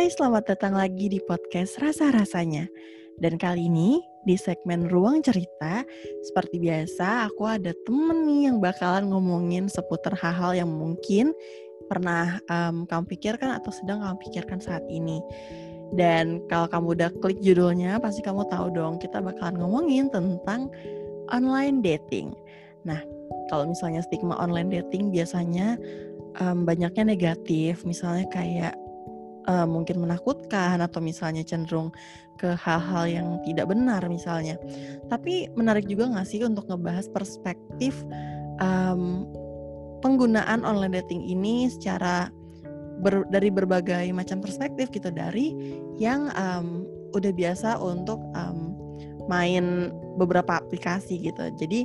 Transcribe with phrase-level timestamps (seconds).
[0.00, 2.64] Hai, selamat datang lagi di podcast Rasa-Rasanya.
[3.20, 5.84] Dan kali ini, di segmen Ruang Cerita,
[6.24, 11.36] seperti biasa, aku ada temen nih yang bakalan ngomongin seputar hal-hal yang mungkin
[11.84, 15.20] pernah um, kamu pikirkan atau sedang kamu pikirkan saat ini.
[15.92, 20.72] Dan kalau kamu udah klik judulnya, pasti kamu tahu dong, kita bakalan ngomongin tentang
[21.28, 22.32] online dating.
[22.88, 23.04] Nah,
[23.52, 25.76] kalau misalnya stigma online dating biasanya
[26.40, 28.79] um, banyaknya negatif, misalnya kayak
[29.50, 31.90] uh, mungkin menakutkan atau misalnya cenderung
[32.38, 34.56] ke hal-hal yang tidak benar misalnya.
[35.10, 37.98] Tapi menarik juga nggak sih untuk ngebahas perspektif
[38.62, 39.26] um,
[40.00, 42.32] penggunaan online dating ini secara
[43.04, 45.52] ber, dari berbagai macam perspektif gitu dari
[46.00, 48.72] yang um, udah biasa untuk um,
[49.28, 51.52] main beberapa aplikasi gitu.
[51.60, 51.84] Jadi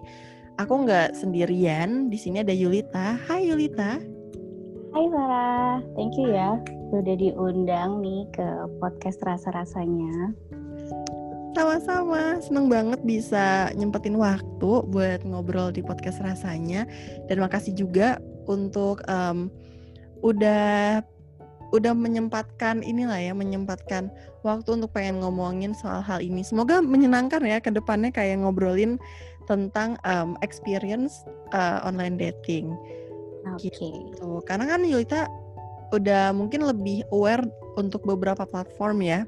[0.55, 2.07] aku nggak sendirian.
[2.07, 3.19] Di sini ada Yulita.
[3.27, 4.14] Hai Yulita.
[4.95, 6.56] Hai Sarah, thank you ya
[6.95, 8.47] udah diundang nih ke
[8.80, 10.31] podcast rasa-rasanya.
[11.52, 16.88] Sama-sama, seneng banget bisa nyempetin waktu buat ngobrol di podcast rasanya.
[17.28, 19.52] Dan makasih juga untuk um,
[20.23, 21.03] udah
[21.75, 24.08] udah menyempatkan inilah ya, menyempatkan
[24.47, 26.39] waktu untuk pengen ngomongin soal hal ini.
[26.39, 28.95] Semoga menyenangkan ya ke depannya kayak ngobrolin
[29.44, 32.72] tentang um, experience uh, online dating.
[33.53, 33.69] Oke.
[33.69, 33.93] Okay.
[34.11, 34.29] Gitu.
[34.47, 35.29] Karena kan Yulita
[35.93, 37.45] udah mungkin lebih aware
[37.77, 39.21] untuk beberapa platform ya.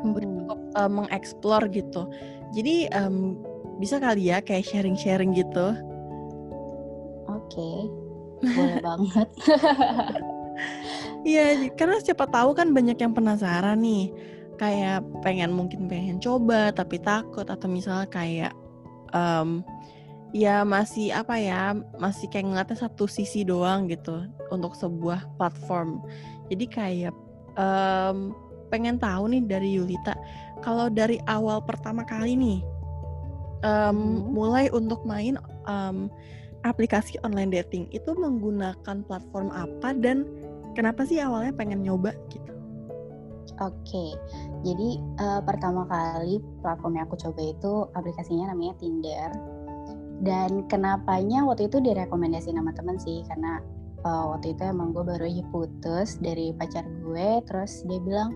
[0.00, 0.16] Hmm.
[0.16, 2.08] Untuk uh, mengeksplor gitu.
[2.56, 3.38] Jadi um,
[3.78, 5.76] bisa kali ya kayak sharing-sharing gitu.
[7.30, 7.54] Oke.
[7.54, 7.78] Okay.
[8.40, 9.28] Boleh banget.
[11.20, 14.08] Iya, karena siapa tahu kan banyak yang penasaran nih.
[14.56, 18.52] Kayak pengen mungkin pengen coba tapi takut atau misalnya kayak
[19.16, 19.64] um,
[20.30, 25.98] ya masih apa ya masih kayak ngeliatnya satu sisi doang gitu untuk sebuah platform
[26.46, 27.14] jadi kayak
[27.58, 28.30] um,
[28.70, 30.14] pengen tahu nih dari Yulita
[30.62, 32.60] kalau dari awal pertama kali nih
[33.66, 34.18] um, hmm.
[34.30, 35.34] mulai untuk main
[35.66, 36.06] um,
[36.62, 40.22] aplikasi online dating itu menggunakan platform apa dan
[40.78, 42.54] kenapa sih awalnya pengen nyoba gitu
[43.60, 44.10] Oke, okay.
[44.64, 49.28] jadi uh, pertama kali platform yang aku coba itu aplikasinya namanya Tinder
[50.20, 53.60] dan kenapanya waktu itu direkomendasi nama temen sih karena
[54.04, 58.32] uh, waktu itu emang gue baru aja putus dari pacar gue terus dia bilang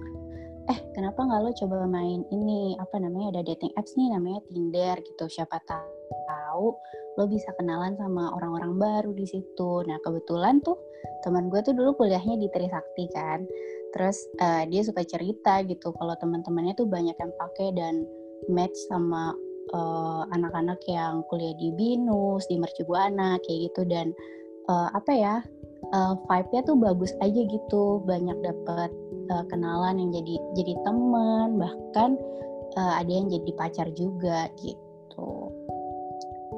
[0.65, 4.97] eh kenapa nggak lo coba main ini apa namanya ada dating apps nih namanya Tinder
[5.05, 5.25] gitu.
[5.29, 6.73] Siapa tahu
[7.15, 9.85] lo bisa kenalan sama orang-orang baru di situ.
[9.85, 10.81] Nah kebetulan tuh
[11.21, 13.45] teman gue tuh dulu kuliahnya di Trisakti kan.
[13.93, 18.09] Terus uh, dia suka cerita gitu kalau teman-temannya tuh banyak yang pakai dan
[18.49, 19.37] match sama
[19.73, 23.83] uh, anak-anak yang kuliah di binus di mercubuana kayak gitu.
[23.89, 24.13] Dan
[24.69, 25.35] uh, apa ya
[25.95, 28.03] uh, vibe-nya tuh bagus aja gitu.
[28.05, 28.91] Banyak dapat
[29.33, 32.21] uh, kenalan yang jadi jadi teman bahkan
[32.77, 35.31] uh, ada yang jadi pacar juga gitu.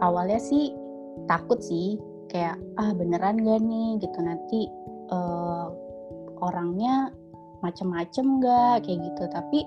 [0.02, 0.74] Awalnya sih
[1.30, 2.00] takut sih.
[2.26, 4.02] Kayak ah beneran gak nih?
[4.02, 4.18] Gitu.
[4.18, 4.60] Nanti
[5.14, 5.70] uh,
[6.42, 7.14] orangnya
[7.62, 8.84] macem-macem gak?
[8.84, 9.24] Kayak gitu.
[9.30, 9.60] Tapi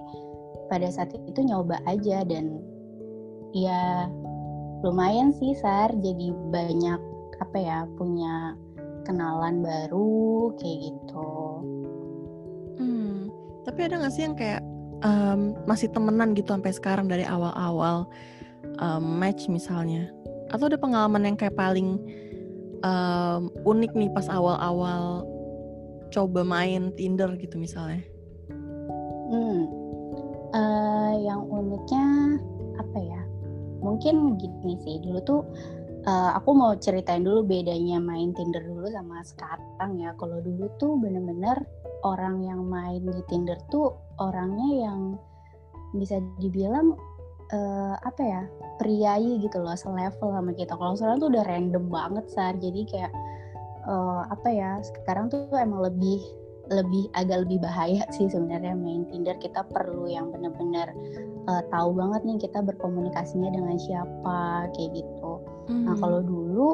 [0.70, 2.62] pada saat itu nyoba aja dan
[3.56, 4.08] ya
[4.86, 7.02] lumayan sih Sar jadi banyak
[7.40, 8.56] apa ya punya
[9.08, 11.32] kenalan baru kayak gitu.
[12.78, 13.34] Hmm,
[13.66, 14.62] tapi ada gak sih yang kayak
[15.02, 18.06] um, masih temenan gitu sampai sekarang dari awal-awal
[18.80, 20.12] um, match misalnya?
[20.54, 21.98] Atau ada pengalaman yang kayak paling
[22.86, 25.26] um, unik nih pas awal-awal
[26.14, 28.02] coba main Tinder gitu misalnya?
[29.30, 29.70] Hmm,
[30.54, 32.38] uh, yang uniknya
[32.82, 33.22] apa ya?
[33.79, 35.41] Mungkin gini sih dulu tuh
[36.07, 40.16] uh, aku mau ceritain dulu bedanya main Tinder dulu sama sekarang ya.
[40.16, 41.57] Kalau dulu tuh bener-bener
[42.07, 43.91] orang yang main di Tinder tuh
[44.22, 45.00] orangnya yang
[45.97, 46.94] bisa dibilang
[47.51, 48.41] uh, apa ya
[48.79, 50.78] priayi gitu loh, selevel sama kita.
[50.78, 52.56] Kalau sekarang tuh udah random banget sar.
[52.56, 53.11] Jadi kayak
[53.90, 56.23] uh, apa ya sekarang tuh emang lebih
[56.70, 60.94] lebih agak lebih bahaya sih sebenarnya main Tinder kita perlu yang benar-benar
[61.50, 65.34] uh, tahu banget nih kita berkomunikasinya dengan siapa kayak gitu.
[65.70, 65.90] Mm.
[65.90, 66.02] Nah hmm.
[66.02, 66.70] kalau dulu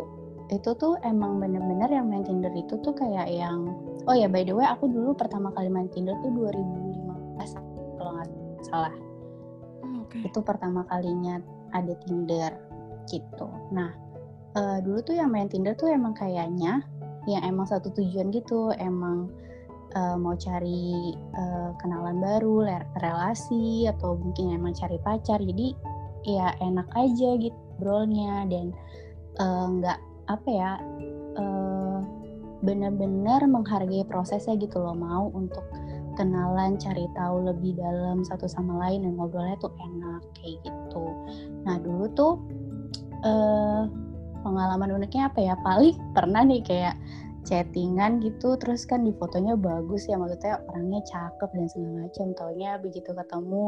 [0.54, 3.72] itu tuh emang bener-bener yang main Tinder itu tuh kayak yang
[4.06, 8.30] oh ya by the way aku dulu pertama kali main Tinder tuh 2015 kalau nggak
[8.68, 8.94] salah.
[9.82, 10.28] Hmm, okay.
[10.28, 11.40] Itu pertama kalinya
[11.72, 12.52] ada Tinder
[13.08, 13.48] gitu.
[13.72, 13.96] Nah
[14.60, 16.84] uh, dulu tuh yang main Tinder tuh emang kayaknya
[17.26, 19.34] yang emang satu tujuan gitu emang
[19.96, 22.68] uh, mau cari uh, kenalan baru,
[23.00, 25.40] relasi atau mungkin emang cari pacar.
[25.40, 25.76] Jadi
[26.28, 28.72] ya enak aja gitu brolnya dan
[29.36, 30.72] eh, nggak uh, apa ya
[31.38, 32.00] uh,
[32.64, 34.96] benar-benar menghargai prosesnya gitu loh.
[34.96, 35.64] Mau untuk
[36.16, 41.06] kenalan cari tahu lebih dalam satu sama lain dan ngobrolnya tuh enak kayak gitu.
[41.68, 42.34] Nah dulu tuh
[43.22, 43.82] eh,
[44.42, 45.54] pengalaman uniknya apa ya?
[45.62, 46.96] Paling pernah nih kayak
[47.46, 52.72] chattingan gitu terus kan di fotonya bagus ya maksudnya orangnya cakep dan segala macam taunya
[52.82, 53.66] begitu ketemu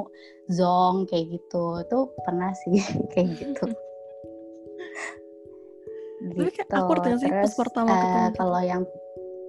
[0.52, 1.66] zong kayak gitu.
[1.88, 2.82] Tuh pernah sih
[3.14, 3.66] kayak gitu.
[6.18, 8.30] Tapi kayak awkward gak sih pas Terus, pertama ketemu?
[8.36, 8.84] kalau yang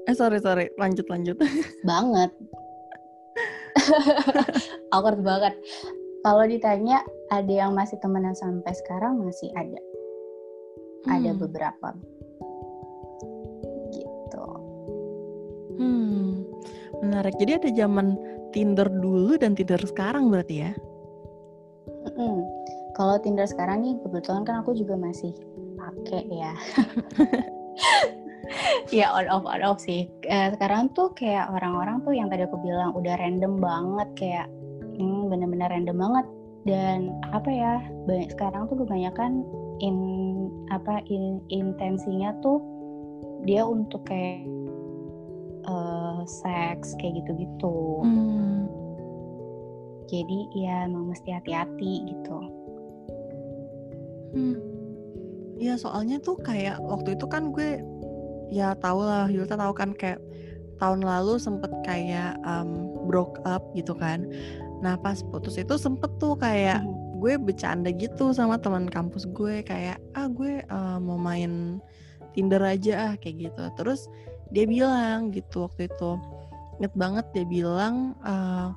[0.08, 1.36] Eh sorry sorry, lanjut lanjut.
[1.88, 2.32] banget.
[4.94, 5.54] Awkward banget.
[6.24, 9.20] Kalau ditanya ada yang masih temenan sampai sekarang?
[9.20, 9.80] Masih ada.
[11.08, 11.40] Ada Hmm.
[11.40, 11.88] beberapa
[15.78, 16.42] Hmm,
[17.00, 17.38] menarik.
[17.38, 18.18] Jadi ada zaman
[18.50, 20.72] Tinder dulu dan Tinder sekarang berarti ya?
[22.08, 22.40] Mm-mm.
[22.96, 25.30] kalau Tinder sekarang nih kebetulan kan aku juga masih
[25.78, 26.52] pakai ya
[28.98, 32.58] ya on off on off sih Eh, sekarang tuh kayak orang-orang tuh yang tadi aku
[32.64, 34.46] bilang udah random banget kayak
[34.98, 36.26] hmm, bener-bener random banget
[36.66, 36.98] dan
[37.30, 37.72] apa ya
[38.08, 39.46] banyak sekarang tuh kebanyakan
[39.78, 39.96] in
[40.74, 42.58] apa in- intensinya tuh
[43.46, 44.42] dia untuk kayak
[46.28, 48.68] seks kayak gitu-gitu Hmm.
[50.06, 52.38] jadi ya emang mesti hati-hati gitu
[54.28, 54.60] Hmm.
[55.58, 57.80] Iya soalnya tuh kayak waktu itu kan gue
[58.52, 60.20] ya tau lah Yulta tahu kan kayak
[60.78, 64.28] tahun lalu sempet kayak um, broke up gitu kan.
[64.84, 67.18] Nah pas putus itu sempet tuh kayak Mhm.
[67.18, 71.82] gue bercanda gitu sama teman kampus gue kayak ah gue uh, mau main
[72.36, 73.62] Tinder aja ah kayak gitu.
[73.74, 74.06] Terus
[74.52, 76.10] dia bilang gitu waktu itu.
[76.78, 78.70] Inget banget dia bilang uh,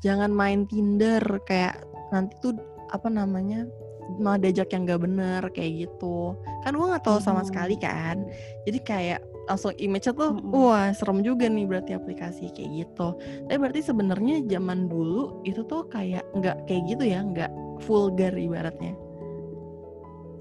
[0.00, 1.82] jangan main Tinder kayak
[2.14, 2.56] nanti tuh
[2.88, 3.68] apa namanya
[4.16, 6.32] malah diajak yang gak bener kayak gitu.
[6.64, 7.48] Kan gue nggak tahu sama Mhm.
[7.52, 8.24] sekali kan.
[8.64, 10.52] Jadi kayak langsung image-nya tuh Mhm.
[10.52, 13.08] wah serem juga nih berarti aplikasi kayak gitu.
[13.48, 17.52] Tapi berarti sebenarnya zaman dulu itu tuh kayak nggak kayak gitu ya nggak
[17.84, 18.96] vulgar ibaratnya.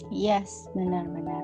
[0.08, 1.44] Yes, benar-benar,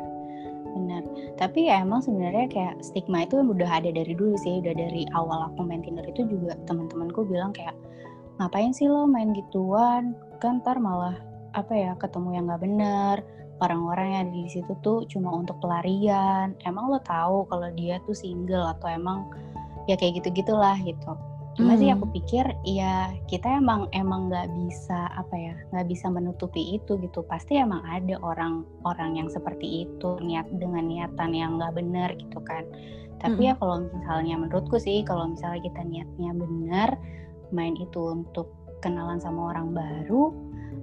[0.73, 1.03] benar.
[1.37, 5.53] Tapi ya emang sebenarnya kayak stigma itu udah ada dari dulu sih, udah dari awal
[5.53, 7.77] aku main Tinder itu juga teman-temanku bilang kayak
[8.41, 11.15] ngapain sih lo main gituan, kan ntar malah
[11.53, 13.17] apa ya ketemu yang nggak bener.
[13.61, 16.57] Orang-orang yang di situ tuh cuma untuk pelarian.
[16.67, 19.29] Emang lo tahu kalau dia tuh single atau emang
[19.87, 21.15] ya kayak gitu gitulah gitu.
[21.53, 22.01] Cuma sih Hmm.
[22.01, 27.21] aku pikir ya kita emang emang nggak bisa apa ya nggak bisa menutupi itu gitu.
[27.29, 32.65] Pasti emang ada orang-orang yang seperti itu niat dengan niatan yang nggak benar gitu kan.
[33.21, 36.89] Tapi ya kalau misalnya menurutku sih kalau misalnya kita niatnya benar
[37.53, 38.51] main itu untuk
[38.83, 40.35] kenalan sama orang baru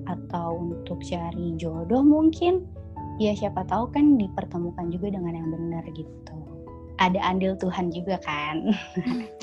[0.09, 2.65] atau untuk cari jodoh mungkin
[3.21, 6.40] ya siapa tahu kan dipertemukan juga dengan yang benar gitu
[7.01, 8.71] ada andil Tuhan juga kan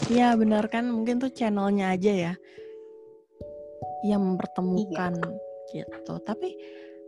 [0.08, 2.34] Iya benar kan mungkin tuh channelnya aja ya
[4.06, 5.20] yang mempertemukan
[5.74, 6.14] gitu.
[6.24, 6.56] Tapi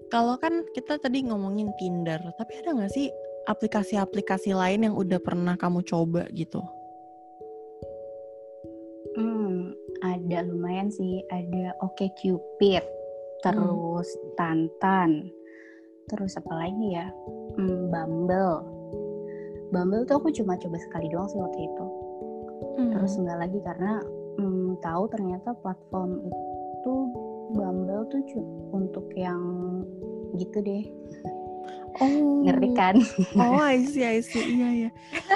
[0.10, 3.08] kalau kan kita tadi ngomongin Tinder, tapi ada nggak sih
[3.46, 6.62] aplikasi-aplikasi lain yang udah pernah kamu coba gitu?
[9.18, 9.74] Hmm,
[10.06, 11.24] ada lumayan sih.
[11.30, 12.84] Ada Oke Cupid,
[13.46, 15.30] terus Tantan,
[16.10, 17.08] terus apa lagi ya?
[17.58, 18.79] Hmm, Bumble.
[19.70, 21.86] Bumble tuh aku cuma coba sekali doang sih waktu itu.
[22.80, 22.92] Hmm.
[22.96, 23.92] Terus enggak lagi karena
[24.42, 26.94] hmm, tahu ternyata platform itu
[27.50, 28.22] Bumble tuh
[28.74, 29.42] untuk yang
[30.38, 30.86] gitu deh.
[32.02, 32.96] oh, Ngerti kan?
[33.38, 34.62] Oh, I see, I see.
[34.62, 34.90] Iya, iya.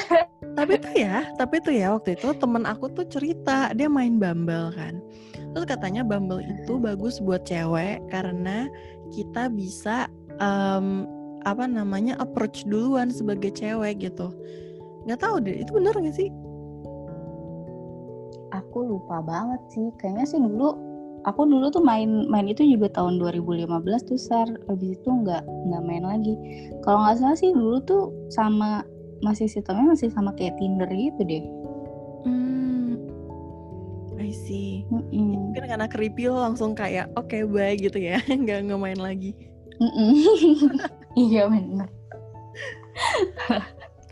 [0.58, 4.70] tapi tuh ya, tapi tuh ya waktu itu temen aku tuh cerita dia main Bumble
[4.78, 5.02] kan.
[5.54, 8.70] Terus katanya Bumble itu bagus buat cewek karena
[9.14, 10.10] kita bisa
[10.42, 11.06] em,
[11.44, 14.32] apa namanya approach duluan sebagai cewek gitu.
[15.04, 16.30] Nggak tahu deh, itu bener nggak sih?
[18.56, 19.88] Aku lupa banget sih.
[20.00, 20.78] Kayaknya sih dulu
[21.24, 23.68] aku dulu tuh main main itu juga tahun 2015
[24.08, 24.48] tuh sar.
[24.70, 26.36] Habis itu nggak nggak main lagi.
[26.88, 28.86] Kalau nggak salah sih dulu tuh sama
[29.24, 31.44] masih sistemnya masih sama kayak Tinder gitu deh.
[32.24, 33.00] Hmm,
[34.20, 34.84] I see.
[34.92, 35.52] Mm-mm.
[35.52, 39.36] Mungkin karena creepy lo langsung kayak oke bye gitu ya, nggak nggak main lagi.
[39.80, 40.12] Mm-mm.
[41.18, 41.90] iya bener.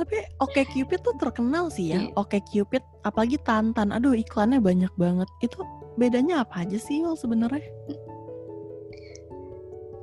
[0.02, 2.10] Tapi Oke Cupid tuh terkenal sih ya.
[2.10, 2.18] Iya.
[2.18, 3.94] Oke Cupid, apalagi Tantan.
[3.94, 5.30] Aduh iklannya banyak banget.
[5.46, 5.62] Itu
[6.00, 7.62] bedanya apa aja sih Yul sebenarnya?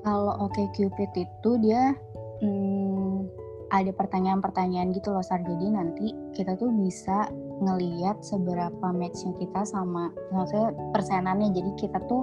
[0.07, 1.99] Kalau Oke Cupid itu dia
[2.45, 3.27] hmm,
[3.75, 5.43] ada pertanyaan-pertanyaan gitu loh Sar.
[5.43, 7.27] Jadi nanti kita tuh bisa
[7.59, 11.51] ngeliat seberapa matchnya kita sama maksudnya persenannya.
[11.51, 12.23] Jadi kita tuh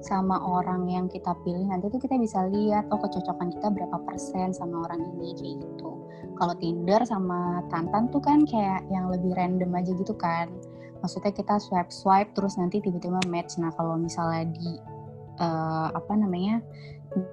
[0.00, 4.52] sama orang yang kita pilih nanti tuh kita bisa lihat oh kecocokan kita berapa persen
[4.56, 5.90] sama orang ini kayak gitu.
[6.40, 10.48] Kalau Tinder sama Tantan tuh kan kayak yang lebih random aja gitu kan.
[11.00, 14.76] maksudnya kita swipe swipe terus nanti tiba-tiba match nah kalau misalnya di
[15.40, 16.60] uh, apa namanya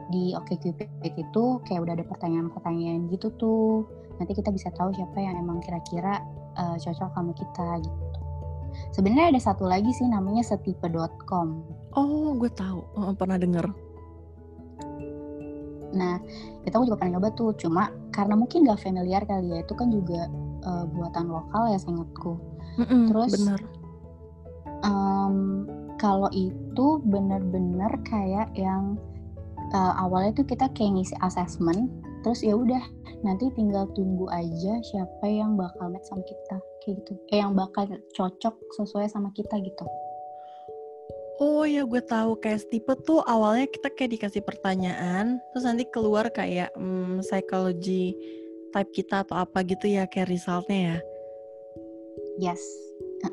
[0.10, 3.86] di OkCupid itu kayak udah ada pertanyaan-pertanyaan gitu tuh
[4.18, 6.24] nanti kita bisa tahu siapa yang emang kira-kira
[6.58, 8.07] uh, cocok sama kita gitu
[8.94, 11.48] sebenarnya ada satu lagi sih namanya setipe.com
[11.98, 12.80] oh gue tahu.
[12.94, 13.66] Oh, pernah denger.
[15.98, 16.22] Nah
[16.64, 17.52] itu aku juga pernah nyoba tuh.
[17.58, 20.30] Cuma karena mungkin gak familiar kali ya itu kan juga
[20.64, 22.38] uh, buatan lokal ya seingatku.
[22.78, 23.60] Mm -mm, terus bener.
[24.86, 25.66] um,
[25.98, 29.02] kalau itu bener-bener kayak yang
[29.74, 31.90] uh, awalnya tuh kita kayak ngisi assessment
[32.26, 32.84] terus ya udah
[33.26, 36.56] nanti tinggal tunggu aja siapa yang bakal match sama kita
[36.86, 39.86] kayak gitu eh yang bakal cocok sesuai sama kita gitu
[41.38, 46.34] Oh ya gue tahu kayak tipe tuh awalnya kita kayak dikasih pertanyaan terus nanti keluar
[46.34, 48.18] kayak hmm, psychology
[48.74, 50.98] type kita atau apa gitu ya kayak resultnya ya.
[52.42, 52.62] Yes.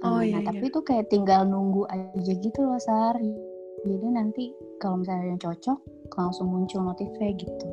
[0.04, 0.44] Oh nah, iya.
[0.44, 3.16] Tapi itu kayak tinggal nunggu aja gitu loh Sar.
[3.84, 5.78] Jadi nanti kalau misalnya yang cocok
[6.16, 7.66] langsung muncul notifnya gitu.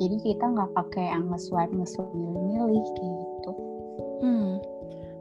[0.00, 3.52] Jadi kita nggak pakai yang nge-swipe nge-swipe milih-milih kayak gitu.
[4.22, 4.52] Hmm.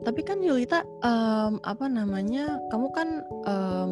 [0.02, 2.58] Tapi kan Yulita um, apa namanya?
[2.74, 3.90] Kamu kan um,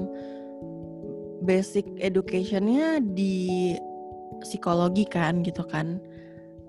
[1.43, 3.75] basic educationnya di
[4.43, 6.00] psikologi kan gitu kan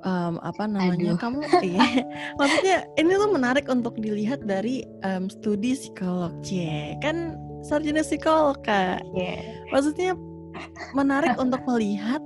[0.04, 1.20] um, apa namanya Aduh.
[1.20, 2.04] kamu iya
[2.38, 6.60] maksudnya ini tuh menarik untuk dilihat dari um, studi psikolog c
[7.04, 9.40] kan sarjana psikolog kak yeah.
[9.70, 10.16] maksudnya
[10.96, 12.20] menarik untuk melihat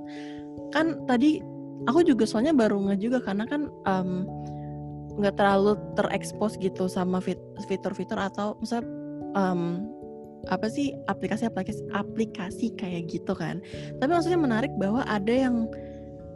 [0.73, 1.39] kan tadi
[1.83, 3.67] aku juga soalnya baru nggak juga karena kan
[5.19, 7.19] nggak um, terlalu terekspos gitu sama
[7.67, 8.87] fitur-fitur atau misalnya
[9.35, 9.83] um,
[10.49, 13.61] apa sih aplikasi-aplikasi aplikasi kayak gitu kan.
[13.97, 15.65] Tapi maksudnya menarik bahwa ada yang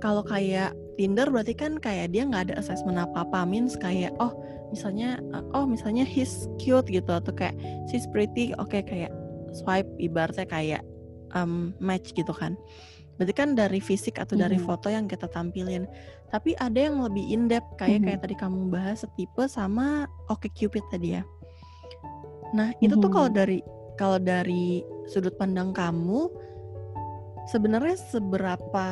[0.01, 4.35] kalau kayak Tinder berarti kan kayak dia nggak ada assessment apa-apa, means kayak oh
[4.73, 5.21] misalnya
[5.55, 7.55] oh misalnya he's cute gitu atau kayak
[7.87, 9.11] she's pretty, oke okay, kayak
[9.55, 10.83] swipe ibaratnya kayak
[11.37, 12.59] um, match gitu kan.
[13.19, 14.79] Berarti kan dari fisik atau dari mm -hmm.
[14.79, 15.83] foto yang kita tampilin.
[16.31, 18.05] Tapi ada yang lebih in depth kayak mm -hmm.
[18.07, 21.23] kayak tadi kamu bahas setipe sama Oke Cupid tadi ya.
[22.55, 23.03] Nah, itu mm -hmm.
[23.03, 23.59] tuh kalau dari
[23.99, 24.79] kalau dari
[25.11, 26.31] sudut pandang kamu
[27.51, 28.87] sebenarnya seberapa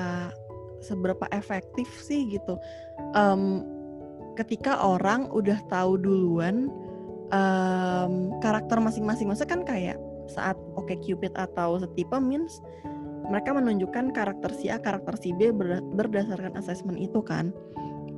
[0.84, 2.60] seberapa efektif sih gitu
[3.15, 3.63] um,
[4.36, 6.69] ketika orang udah tahu duluan
[7.34, 12.60] um, karakter masing-masing masa kan kayak saat Oke okay Cupid atau setipe means
[13.27, 15.50] mereka menunjukkan karakter si A karakter si B
[15.97, 17.50] berdasarkan assessment itu kan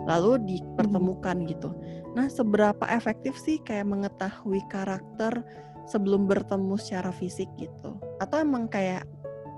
[0.06, 1.48] lalu dipertemukan hmm.
[1.50, 1.70] gitu.
[2.18, 5.44] Nah seberapa efektif sih kayak mengetahui karakter
[5.90, 7.98] sebelum bertemu secara fisik gitu?
[8.22, 9.06] Atau emang kayak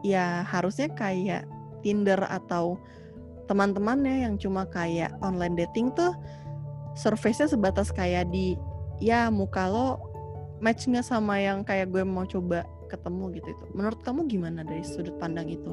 [0.01, 1.45] ya harusnya kayak
[1.81, 2.77] Tinder atau
[3.49, 6.13] teman-temannya yang cuma kayak online dating tuh
[6.95, 8.55] surface-nya sebatas kayak di
[9.01, 9.99] ya muka lo
[10.61, 13.65] match nggak sama yang kayak gue mau coba ketemu gitu itu.
[13.71, 15.71] Menurut kamu gimana dari sudut pandang itu?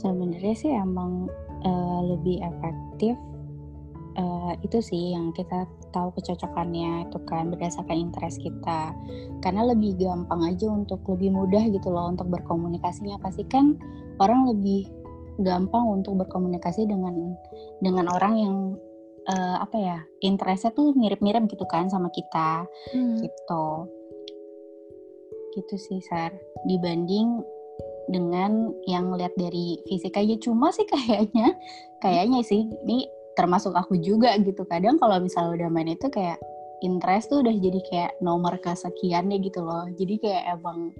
[0.00, 1.28] Sebenarnya sih emang
[1.60, 3.20] uh, lebih efektif
[4.16, 8.94] uh, itu sih yang kita tahu kecocokannya itu kan berdasarkan interest kita
[9.42, 13.76] karena lebih gampang aja untuk lebih mudah gitu loh untuk berkomunikasinya pasti kan
[14.22, 14.86] orang lebih
[15.40, 17.34] gampang untuk berkomunikasi dengan
[17.80, 18.56] dengan orang yang
[19.26, 23.24] uh, apa ya interestnya tuh mirip-mirip gitu kan sama kita hmm.
[23.24, 23.88] gitu
[25.54, 26.34] gitu sih Sar.
[26.68, 27.40] Dibanding
[28.10, 30.34] dengan yang lihat dari fisik aja.
[30.42, 31.54] Cuma sih kayaknya
[32.02, 33.06] kayaknya sih ini
[33.38, 34.66] termasuk aku juga gitu.
[34.66, 36.36] Kadang kalau misalnya udah main itu kayak
[36.80, 39.86] interest tuh udah jadi kayak nomor kesekiannya gitu loh.
[39.96, 40.92] Jadi kayak emang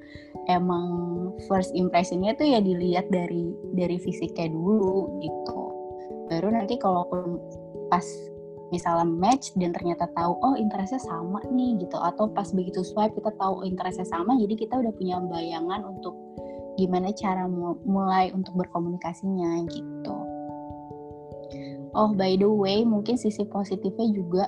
[0.49, 0.87] emang
[1.49, 5.61] first impressionnya tuh ya dilihat dari dari fisiknya dulu gitu.
[6.31, 7.05] Baru nanti kalau
[7.91, 8.07] pas
[8.71, 11.99] misalnya match dan ternyata tahu oh interestnya sama nih gitu.
[11.99, 16.15] Atau pas begitu swipe kita tahu oh, interestnya sama jadi kita udah punya bayangan untuk
[16.79, 17.45] gimana cara
[17.85, 20.17] mulai untuk berkomunikasinya gitu.
[21.93, 24.45] Oh by the way mungkin sisi positifnya juga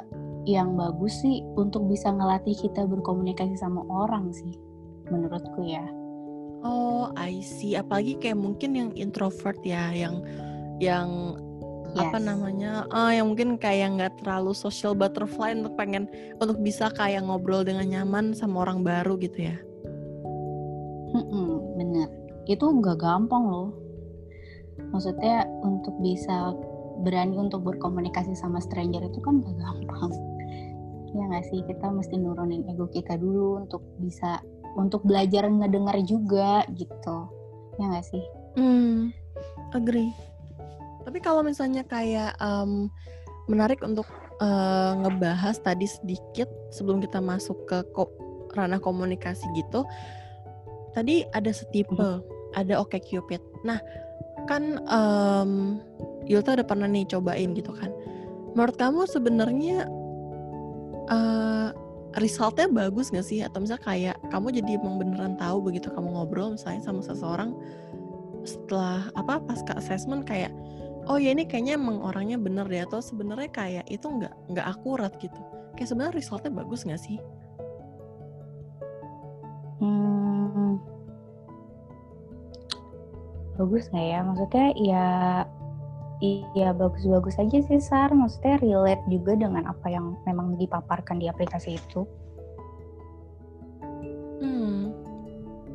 [0.46, 4.54] yang bagus sih untuk bisa ngelatih kita berkomunikasi sama orang sih
[5.10, 5.82] menurutku ya.
[6.62, 7.74] Oh I see.
[7.74, 10.22] Apalagi kayak mungkin yang introvert ya yang
[10.78, 11.38] yang
[11.94, 12.08] yes.
[12.08, 16.08] apa namanya uh, yang mungkin kayak nggak terlalu social butterfly untuk pengen
[16.40, 19.56] untuk bisa kayak ngobrol dengan nyaman sama orang baru gitu ya?
[21.12, 22.08] Mm-mm, bener.
[22.49, 23.70] Itu nggak gampang loh.
[24.92, 26.56] Maksudnya untuk bisa
[27.04, 30.12] berani untuk berkomunikasi sama stranger itu kan gak gampang.
[31.12, 31.61] Ya nggak sih?
[31.68, 34.40] Kita mesti nurunin ego kita dulu untuk bisa
[34.80, 37.28] untuk belajar ngedengar juga gitu.
[37.76, 38.25] Ya nggak sih?
[38.56, 39.12] Hmm
[39.72, 40.12] agree
[41.02, 42.90] tapi kalau misalnya kayak um,
[43.50, 44.06] menarik untuk
[44.38, 48.11] uh, ngebahas tadi sedikit sebelum kita masuk ke ko
[48.54, 49.82] ranah komunikasi gitu.
[50.92, 52.23] Tadi ada setipe, hmm.
[52.52, 53.40] ada Oke Cupid.
[53.64, 53.80] Nah,
[54.44, 55.80] kan um,
[56.28, 57.88] Yulta udah pernah nih cobain gitu kan.
[58.52, 59.88] Menurut kamu sebenarnya
[61.09, 61.73] uh,
[62.21, 63.40] resultnya bagus gak sih?
[63.40, 67.56] Atau misalnya kayak kamu jadi emang beneran tahu begitu kamu ngobrol misalnya sama seseorang
[68.42, 70.50] setelah apa pas ke assessment kayak
[71.11, 75.12] oh ya ini kayaknya emang orangnya bener deh atau sebenarnya kayak itu nggak nggak akurat
[75.18, 75.40] gitu.
[75.75, 77.18] Kayak sebenarnya resultnya bagus nggak sih?
[79.82, 80.78] Hmm,
[83.59, 84.18] bagus nggak ya?
[84.23, 85.06] Maksudnya ya
[86.23, 88.14] iya bagus-bagus aja sih Sar.
[88.14, 92.06] Maksudnya relate juga dengan apa yang memang dipaparkan di aplikasi itu.
[94.38, 94.94] Hmm.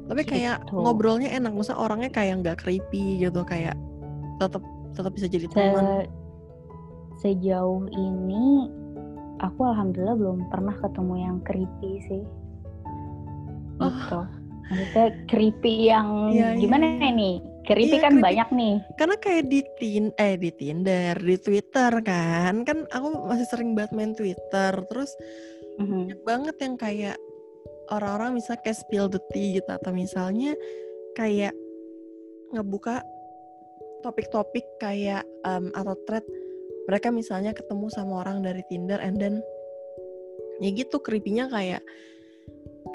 [0.08, 0.80] Tapi kayak gitu.
[0.80, 1.52] ngobrolnya enak.
[1.52, 3.76] Masa orangnya kayak nggak creepy gitu kayak
[4.38, 4.64] tetap
[4.98, 6.10] tetap bisa jadi teman
[7.18, 8.70] Se sejauh ini
[9.42, 12.24] aku alhamdulillah belum pernah ketemu yang creepy sih
[13.82, 13.90] oh.
[13.90, 14.22] gitu
[14.68, 17.10] maksudnya creepy yang ya, gimana ya.
[17.14, 17.38] nih
[17.68, 18.24] Creepy iya, kan creepy.
[18.24, 18.76] banyak nih.
[18.96, 22.64] Karena kayak di tin eh di Tinder, di Twitter kan.
[22.64, 24.72] Kan aku masih sering banget main Twitter.
[24.88, 25.12] Terus
[25.76, 25.92] mm-hmm.
[25.92, 27.18] banyak banget yang kayak
[27.92, 30.56] orang-orang misalnya kayak spill the tea gitu atau misalnya
[31.20, 31.52] kayak
[32.56, 33.04] ngebuka
[34.06, 36.26] topik-topik kayak um, atau thread
[36.88, 39.44] mereka misalnya ketemu sama orang dari Tinder and then
[40.64, 41.84] ya gitu creepy-nya kayak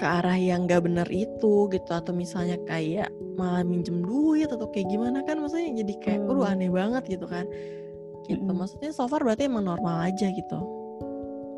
[0.01, 4.89] ke arah yang gak bener itu gitu atau misalnya kayak malah minjem duit atau kayak
[4.89, 6.43] gimana kan maksudnya jadi kayak hmm.
[6.49, 7.45] aneh banget gitu kan
[8.25, 8.57] gitu hmm.
[8.57, 10.59] maksudnya so far berarti emang normal aja gitu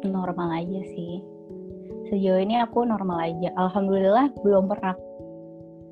[0.06, 1.24] normal aja sih
[2.12, 4.94] sejauh ini aku normal aja alhamdulillah belum pernah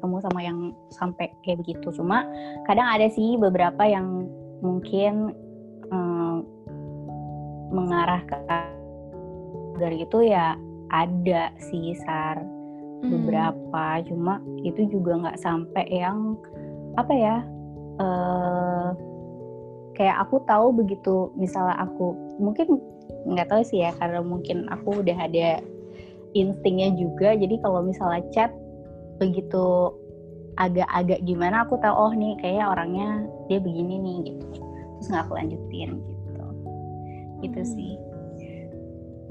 [0.03, 0.59] ketemu sama yang
[0.91, 1.95] sampai kayak begitu.
[1.95, 2.27] Cuma
[2.67, 4.27] kadang ada sih beberapa yang
[4.59, 5.31] mungkin
[5.87, 6.43] um,
[7.71, 8.35] mengarah ke
[9.79, 10.59] dari itu ya
[10.91, 13.07] ada sih sar hmm.
[13.07, 14.03] beberapa.
[14.03, 16.35] Cuma itu juga nggak sampai yang
[16.99, 17.35] apa ya
[18.03, 18.91] uh,
[19.95, 22.11] kayak aku tahu begitu misalnya aku
[22.43, 22.75] mungkin
[23.23, 25.63] nggak tahu sih ya karena mungkin aku udah ada
[26.35, 27.39] instingnya juga.
[27.39, 28.51] Jadi kalau misalnya chat
[29.23, 29.95] begitu
[30.59, 34.45] agak-agak gimana aku tahu oh nih kayak orangnya dia begini nih gitu.
[34.99, 36.45] Terus nggak aku lanjutin gitu.
[37.41, 37.71] Gitu hmm.
[37.73, 37.93] sih.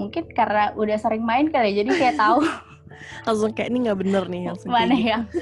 [0.00, 2.40] Mungkin karena udah sering main kali ya, jadi kayak tahu.
[3.28, 5.22] Langsung kayak ini nggak bener nih langsung mana yang?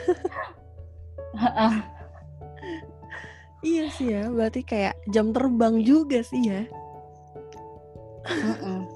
[3.60, 6.64] Iya sih ya berarti kayak jam terbang juga sih ya.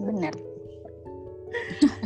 [0.00, 0.32] Bener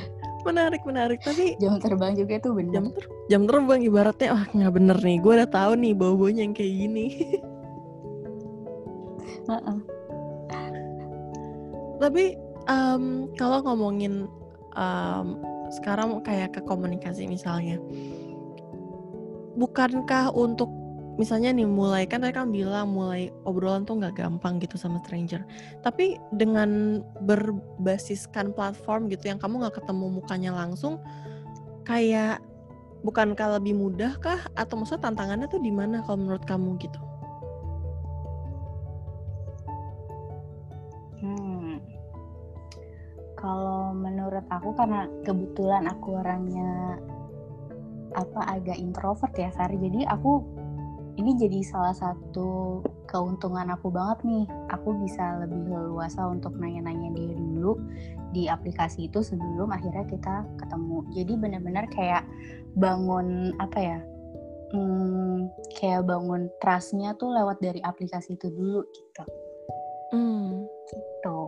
[0.48, 1.20] menarik menarik.
[1.20, 2.72] Tapi jam terbang juga tuh bener.
[2.72, 6.42] jam, ter jam terbang ibaratnya wah nggak bener nih gue udah tahu nih bau baunya
[6.48, 7.06] yang kayak gini.
[12.02, 12.24] Tapi
[12.70, 14.28] um, kalau ngomongin
[14.78, 17.80] um, sekarang kayak ke komunikasi misalnya,
[19.58, 20.70] bukankah untuk
[21.18, 25.42] misalnya nih mulai kan tadi kan bilang mulai obrolan tuh nggak gampang gitu sama stranger.
[25.82, 31.02] Tapi dengan berbasiskan platform gitu yang kamu nggak ketemu mukanya langsung
[31.82, 32.38] kayak
[33.02, 37.02] bukankah lebih mudah kah atau maksudnya tantangannya tuh di mana kalau menurut kamu gitu?
[43.38, 46.98] Kalau menurut aku karena kebetulan aku orangnya
[48.18, 49.78] apa agak introvert ya Sari.
[49.78, 50.42] Jadi aku
[51.18, 52.78] ini jadi salah satu
[53.10, 54.46] keuntungan aku banget nih.
[54.70, 57.74] Aku bisa lebih leluasa untuk nanya-nanya dia dulu
[58.30, 61.02] di aplikasi itu sebelum akhirnya kita ketemu.
[61.18, 62.22] Jadi benar-benar kayak
[62.78, 63.98] bangun apa ya?
[64.70, 65.50] Hmm,
[65.80, 69.24] kayak bangun trustnya tuh lewat dari aplikasi itu dulu gitu.
[70.14, 70.62] Hmm.
[70.86, 71.38] Gitu.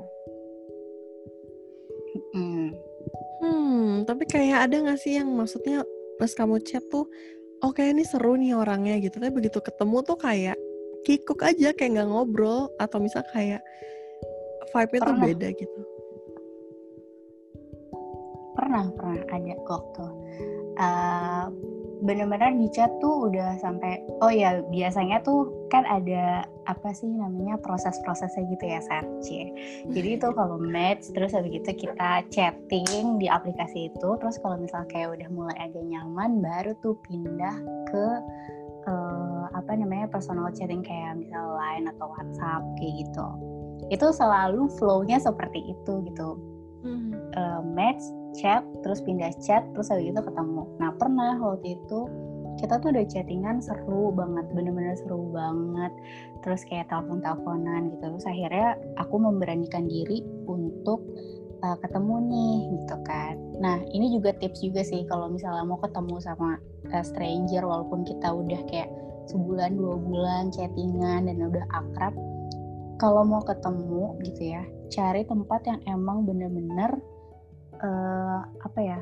[2.35, 2.69] Hmm.
[3.41, 5.87] Hmm, tapi kayak ada gak sih yang maksudnya
[6.21, 7.09] pas kamu chat tuh,
[7.61, 10.57] oke oh, ini seru nih orangnya gitu, tapi begitu ketemu tuh kayak
[11.05, 12.73] kikuk aja kayak nggak ngobrol.
[12.81, 13.61] Atau misal kayak
[14.71, 15.81] vibe-nya tuh beda gitu.
[18.57, 19.19] Pernah, pernah.
[19.31, 20.07] Ada waktu
[20.77, 21.47] uh,
[22.01, 27.61] bener-bener di chat tuh udah sampai oh ya biasanya tuh kan ada apa sih namanya
[27.61, 29.29] proses-prosesnya gitu ya search
[29.93, 34.85] jadi itu kalau match terus habis gitu kita chatting di aplikasi itu terus kalau misal
[34.89, 37.57] kayak udah mulai agak nyaman baru tuh pindah
[37.93, 38.07] ke
[38.89, 43.27] uh, apa namanya personal chatting kayak misal line atau WhatsApp kayak gitu.
[43.91, 46.39] Itu selalu flownya seperti itu gitu.
[47.37, 48.01] Uh, match
[48.37, 50.63] chat terus pindah chat terus habis itu ketemu.
[50.79, 52.07] Nah pernah waktu itu
[52.59, 55.93] kita tuh udah chattingan seru banget bener-bener seru banget.
[56.45, 58.05] Terus kayak telepon-teleponan gitu.
[58.17, 58.69] Terus akhirnya
[59.01, 61.01] aku memberanikan diri untuk
[61.65, 63.35] uh, ketemu nih gitu kan.
[63.61, 66.61] Nah ini juga tips juga sih kalau misalnya mau ketemu sama
[66.93, 68.91] uh, stranger walaupun kita udah kayak
[69.29, 72.15] sebulan dua bulan chattingan dan udah akrab
[72.99, 76.99] kalau mau ketemu gitu ya cari tempat yang emang bener-bener
[77.83, 78.99] uh, apa ya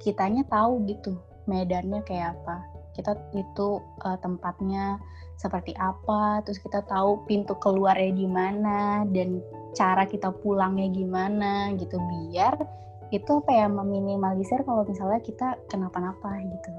[0.00, 2.64] kitanya tahu gitu medannya kayak apa.
[2.94, 4.98] Kita itu uh, tempatnya
[5.40, 9.40] seperti apa terus kita tahu pintu keluarnya di mana dan
[9.72, 12.60] cara kita pulangnya gimana gitu biar
[13.08, 16.70] itu apa ya meminimalisir kalau misalnya kita kenapa-napa gitu.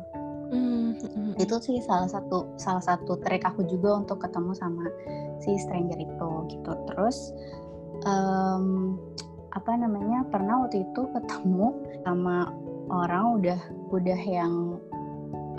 [0.51, 1.39] Mm-hmm.
[1.39, 4.91] itu sih salah satu salah satu trik aku juga untuk ketemu sama
[5.39, 6.71] si stranger itu gitu.
[6.91, 7.31] Terus
[8.03, 8.99] um,
[9.51, 11.75] apa namanya pernah waktu itu ketemu
[12.07, 12.51] sama
[12.87, 13.59] orang udah
[13.91, 14.79] udah yang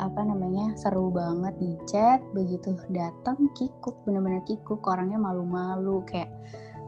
[0.00, 6.33] apa namanya seru banget di chat begitu datang kikuk bener-bener kikuk orangnya malu-malu kayak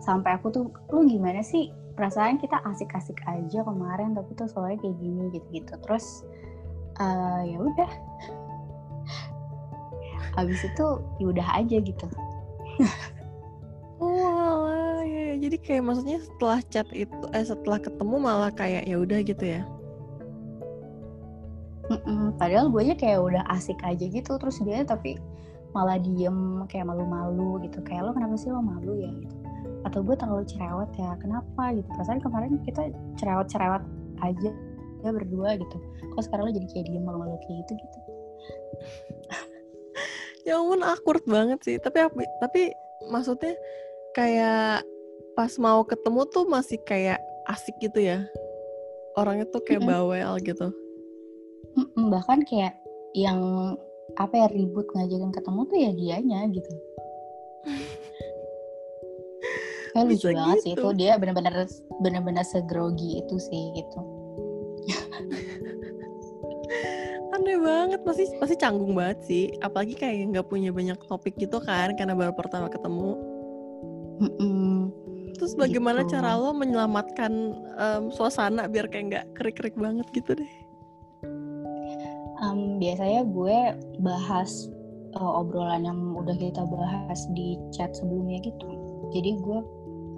[0.05, 1.73] sampai aku tuh lu gimana sih?
[1.95, 5.73] Perasaan kita asik-asik aja kemarin tapi tuh soalnya kayak gini gitu-gitu.
[5.81, 6.27] Terus
[7.01, 7.91] uh, ya udah.
[10.35, 10.87] Habis itu
[11.23, 12.07] ya udah aja gitu
[15.45, 19.63] jadi kayak maksudnya setelah chat itu eh setelah ketemu malah kayak ya udah gitu ya?
[21.93, 25.21] Mm-mm, padahal gue aja kayak udah asik aja gitu terus dia tapi
[25.77, 27.85] malah diem kayak malu-malu gitu.
[27.85, 29.13] Kayak lo kenapa sih lo malu ya?
[29.13, 29.37] gitu.
[29.85, 31.77] Atau gue terlalu cerewet ya kenapa?
[31.77, 31.89] gitu.
[31.93, 32.89] Perasaan kemarin kita
[33.21, 33.85] cerewet-cerewet
[34.25, 34.51] aja
[35.05, 35.77] ya berdua gitu.
[36.17, 37.99] Kok sekarang lo jadi kayak diem malu-malu kayak gitu gitu?
[40.45, 41.77] Ya ampun awkward banget sih.
[41.81, 42.05] Tapi
[42.41, 42.73] tapi
[43.09, 43.57] maksudnya
[44.13, 44.85] kayak
[45.35, 47.19] pas mau ketemu tuh masih kayak
[47.51, 48.23] asik gitu ya.
[49.19, 50.71] Orangnya tuh kayak bawel gitu.
[51.99, 52.79] Bahkan kayak
[53.15, 53.39] yang
[54.19, 56.73] apa ya ribut ngajakin ketemu tuh ya dianya gitu.
[59.95, 60.65] Kayak lucu banget gitu.
[60.67, 60.89] sih itu.
[60.99, 61.71] dia benar-benar
[62.03, 64.01] benar-benar segrogi itu sih gitu.
[67.31, 68.03] Aneh banget.
[68.03, 69.55] Pasti pasti canggung banget sih.
[69.63, 73.15] Apalagi kayak nggak punya banyak topik gitu kan karena baru pertama ketemu.
[74.19, 75.04] Mm-mm.
[75.45, 76.17] Terus bagaimana gitu.
[76.17, 77.33] cara lo menyelamatkan
[77.77, 80.53] um, suasana biar kayak nggak kerik-kerik banget gitu deh
[82.41, 83.59] um, biasanya gue
[84.01, 84.73] bahas
[85.19, 88.69] uh, obrolan yang udah kita bahas di chat sebelumnya gitu.
[89.15, 89.59] Jadi gue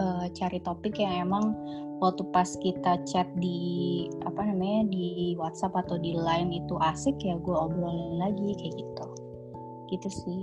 [0.01, 1.53] uh, cari topik yang emang
[2.01, 7.37] waktu pas kita chat di apa namanya di WhatsApp atau di Line itu asik ya
[7.41, 9.07] gue obrolin lagi kayak gitu.
[9.93, 10.41] Gitu sih.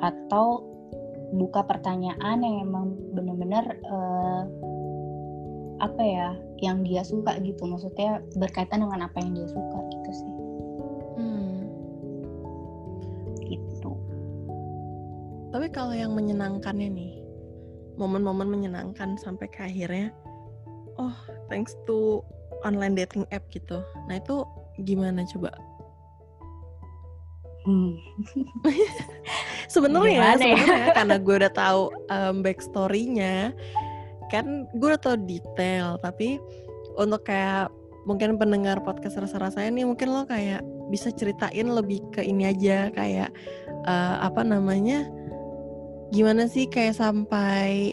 [0.00, 0.77] Atau
[1.34, 4.42] buka pertanyaan yang emang bener-bener uh,
[5.78, 10.38] apa ya yang dia suka gitu maksudnya berkaitan dengan apa yang dia suka gitu sih
[15.48, 17.12] Tapi kalau yang menyenangkannya nih,
[17.96, 20.12] momen-momen menyenangkan sampai ke akhirnya,
[21.00, 21.16] oh
[21.48, 22.20] thanks to
[22.68, 23.80] online dating app gitu.
[24.12, 24.44] Nah itu
[24.84, 25.56] gimana coba?
[27.64, 27.96] Hmm.
[29.68, 30.32] sebenarnya ya?
[30.36, 30.94] sebenarnya ya?
[30.96, 33.36] karena gue udah tahu um, backstorynya
[34.28, 36.40] kan gue udah tahu detail tapi
[36.96, 37.72] untuk kayak
[38.08, 43.28] mungkin pendengar podcast rasa-rasanya nih mungkin lo kayak bisa ceritain lebih ke ini aja kayak
[43.84, 45.04] uh, apa namanya
[46.08, 47.92] gimana sih kayak sampai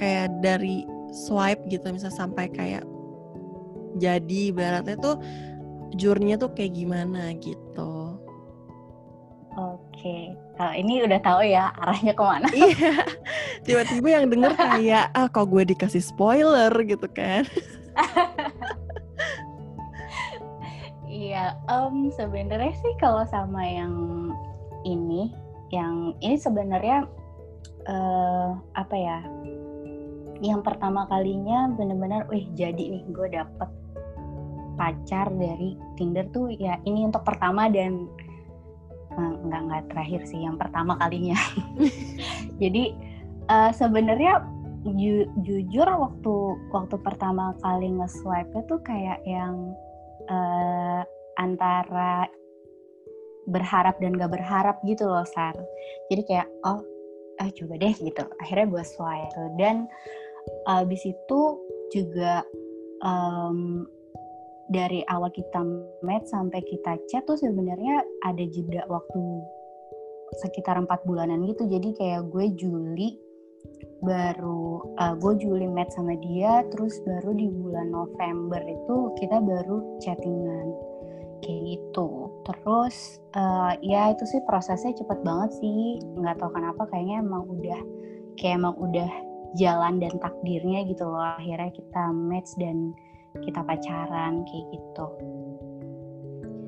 [0.00, 2.84] kayak dari swipe gitu misalnya sampai kayak
[4.00, 5.20] jadi ibaratnya tuh
[5.96, 8.16] jurnya tuh kayak gimana gitu.
[9.52, 12.48] Oke, kalau ini udah tahu ya arahnya ke mana.
[12.52, 12.94] iya,
[13.64, 17.48] tiba-tiba yang denger kayak ah kok gue dikasih spoiler gitu kan.
[21.12, 23.92] Iya, um, sebenarnya sih kalau sama yang
[24.88, 25.28] ini
[25.68, 27.04] yang ini sebenarnya
[27.88, 29.18] uh, apa ya
[30.42, 33.70] yang pertama kalinya bener-bener wih jadi nih gue dapet
[34.74, 38.10] pacar dari Tinder tuh ya ini untuk pertama dan
[39.18, 41.36] nggak nggak terakhir sih yang pertama kalinya.
[42.62, 42.92] Jadi
[43.48, 44.42] uh, sebenarnya
[44.82, 46.34] ju jujur waktu
[46.74, 49.74] waktu pertama kali nge-swipe tuh kayak yang
[50.26, 51.06] uh,
[51.38, 52.26] antara
[53.50, 55.54] berharap dan gak berharap gitu loh Sar.
[56.10, 56.82] Jadi kayak oh
[57.42, 58.22] ah coba deh gitu.
[58.42, 59.34] Akhirnya gue swipe.
[59.58, 59.86] Dan
[60.66, 61.40] abis itu
[61.90, 62.42] juga
[63.02, 63.86] um,
[64.72, 65.60] dari awal kita
[66.00, 69.20] match sampai kita chat tuh sebenarnya ada jeda waktu
[70.40, 71.68] sekitar empat bulanan gitu.
[71.68, 73.20] Jadi kayak gue Juli
[74.02, 80.00] baru uh, gue Juli match sama dia terus baru di bulan November itu kita baru
[80.00, 80.68] chattingan.
[81.44, 82.08] Kayak gitu.
[82.48, 82.96] Terus
[83.36, 86.00] uh, ya itu sih prosesnya cepet banget sih.
[86.16, 87.80] Nggak tahu kenapa kayaknya emang udah
[88.40, 89.10] kayak emang udah
[89.60, 91.20] jalan dan takdirnya gitu loh.
[91.36, 92.96] Akhirnya kita match dan
[93.40, 95.06] kita pacaran kayak gitu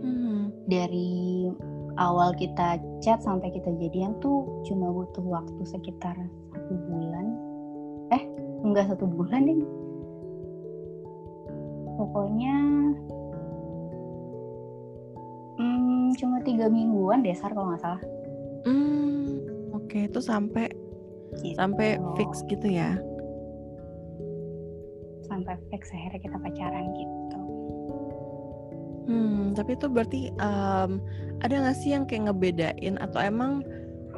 [0.00, 0.42] hmm.
[0.64, 1.52] dari
[2.00, 6.16] awal kita chat sampai kita jadian tuh cuma butuh waktu sekitar
[6.56, 7.26] satu bulan
[8.10, 8.24] eh
[8.64, 9.60] enggak satu bulan deh
[11.94, 12.56] pokoknya
[15.60, 18.02] hmm, cuma tiga mingguan desar kalau nggak salah
[18.66, 19.44] hmm
[19.76, 20.08] oke okay.
[20.10, 20.66] itu sampai
[21.38, 21.54] gitu.
[21.54, 22.98] sampai fix gitu ya
[25.24, 27.38] sampai fix akhirnya kita pacaran gitu.
[29.04, 30.98] Hmm tapi itu berarti um,
[31.40, 33.62] ada nggak sih yang kayak ngebedain atau emang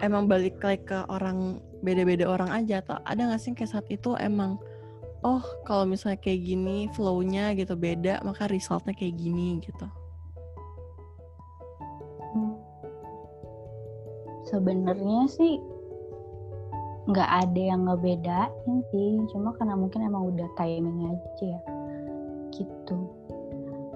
[0.01, 2.81] emang balik lagi ke orang beda-beda orang aja?
[2.83, 4.57] Atau ada nggak sih kayak saat itu emang
[5.23, 9.87] oh kalau misalnya kayak gini flow-nya gitu beda maka resultnya kayak gini gitu?
[14.47, 15.59] Sebenarnya sih
[17.07, 19.23] nggak ada yang ngebedain sih.
[19.31, 21.61] Cuma karena mungkin emang udah timing aja ya.
[22.55, 22.99] Gitu.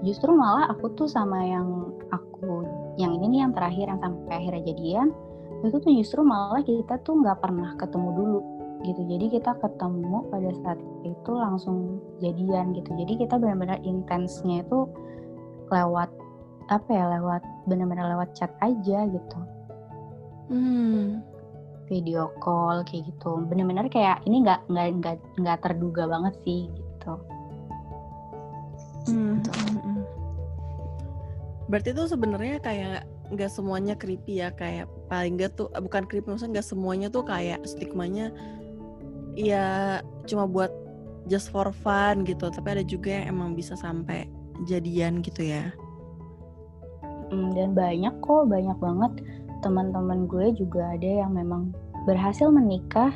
[0.00, 2.64] Justru malah aku tuh sama yang aku
[2.96, 5.08] yang ini nih yang terakhir yang sampai akhirnya jadian
[5.60, 8.40] itu tuh justru malah kita tuh nggak pernah ketemu dulu.
[8.80, 9.02] Gitu.
[9.04, 12.90] Jadi kita ketemu pada saat itu langsung jadian gitu.
[12.96, 14.88] Jadi kita benar-benar intensnya itu
[15.68, 16.08] lewat
[16.70, 19.38] apa ya lewat benar-benar lewat chat aja gitu.
[20.50, 21.22] Hmm.
[21.90, 27.12] Video call kayak gitu benar-benar kayak ini nggak nggak nggak nggak terduga banget sih gitu
[29.10, 29.42] hmm.
[29.42, 29.50] gitu.
[29.50, 30.02] Hmm, hmm.
[31.66, 36.62] berarti tuh sebenarnya kayak nggak semuanya creepy ya kayak paling nggak tuh bukan creepy maksudnya
[36.62, 38.30] nggak semuanya tuh kayak stigmanya
[39.34, 40.70] ya cuma buat
[41.30, 44.26] just for fun gitu tapi ada juga yang emang bisa sampai
[44.66, 45.70] jadian gitu ya
[47.30, 49.12] hmm, dan banyak kok banyak banget
[49.60, 51.72] teman-teman gue juga ada yang memang
[52.08, 53.12] berhasil menikah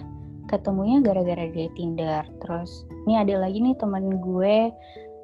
[0.49, 2.25] ketemunya gara-gara dia Tinder.
[2.45, 4.71] Terus ini ada lagi nih teman gue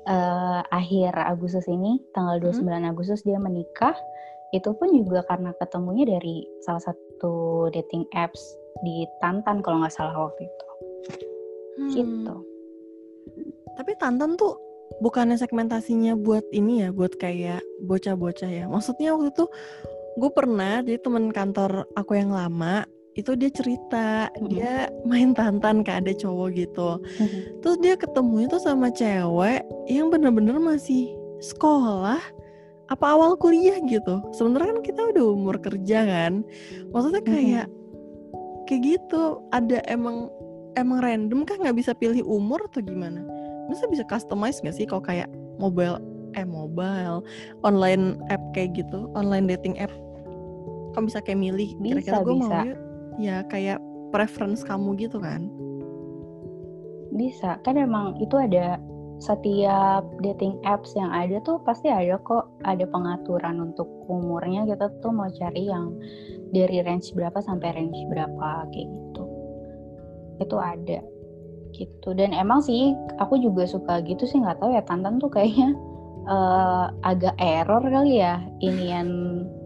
[0.09, 2.91] uh, akhir Agustus ini tanggal 29 hmm.
[2.91, 3.95] Agustus dia menikah.
[4.51, 8.41] Itu pun juga karena ketemunya dari salah satu dating apps
[8.83, 10.67] di Tantan kalau nggak salah waktu itu.
[11.81, 11.91] Hmm.
[11.95, 12.37] gitu.
[13.79, 14.59] Tapi Tantan tuh
[14.99, 18.65] bukannya segmentasinya buat ini ya buat kayak bocah-bocah ya?
[18.67, 19.47] Maksudnya waktu itu
[20.21, 22.85] gue pernah jadi teman kantor aku yang lama
[23.19, 24.49] itu dia cerita mm-hmm.
[24.53, 27.41] dia main tantan kayak ada cowok gitu mm-hmm.
[27.65, 32.21] terus dia ketemu itu sama cewek yang bener-bener masih sekolah
[32.91, 36.45] apa awal kuliah gitu sebenarnya kan kita udah umur kerja kan
[36.93, 38.65] maksudnya kayak mm-hmm.
[38.69, 40.31] kayak gitu ada emang
[40.79, 43.25] emang random kan nggak bisa pilih umur atau gimana
[43.67, 45.99] masa bisa customize nggak sih kalau kayak mobile
[46.39, 47.27] eh mobile
[47.67, 49.91] online app kayak gitu online dating app
[50.95, 51.71] kamu bisa kayak milih?
[51.79, 52.53] Kira-kira gue mau
[53.21, 53.79] ya kayak
[54.11, 55.47] preference kamu gitu kan?
[57.15, 57.59] Bisa.
[57.63, 58.79] Kan emang itu ada
[59.21, 62.51] setiap dating apps yang ada tuh pasti ada kok.
[62.65, 65.95] Ada pengaturan untuk umurnya kita tuh mau cari yang
[66.51, 69.25] dari range berapa sampai range berapa kayak gitu.
[70.43, 71.01] Itu ada
[71.75, 72.11] gitu.
[72.19, 75.75] Dan emang sih aku juga suka gitu sih nggak tahu ya Tantan tuh kayaknya
[76.27, 79.09] uh, agak error kali ya inian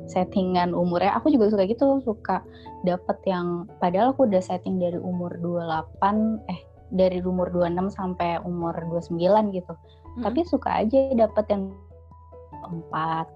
[0.04, 2.44] settingan umurnya aku juga suka gitu suka
[2.84, 6.60] dapet yang padahal aku udah setting dari umur 28 eh
[6.94, 9.18] dari umur 26 sampai umur 29
[9.50, 9.74] gitu.
[9.74, 10.22] Hmm.
[10.22, 11.74] Tapi suka aja dapet yang
[12.70, 13.26] 4,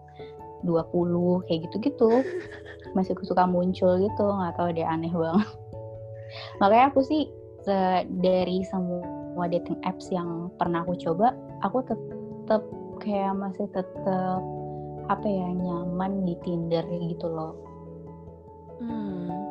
[0.63, 2.23] 20 kayak gitu-gitu.
[2.97, 5.49] Masih suka muncul gitu, nggak tahu dia aneh banget.
[6.63, 7.27] Makanya aku sih
[8.23, 12.65] dari semua dating apps yang pernah aku coba, aku tetap
[13.05, 14.41] kayak masih tetap
[15.09, 17.53] apa ya nyaman di Tinder gitu loh.
[18.79, 19.49] Hmm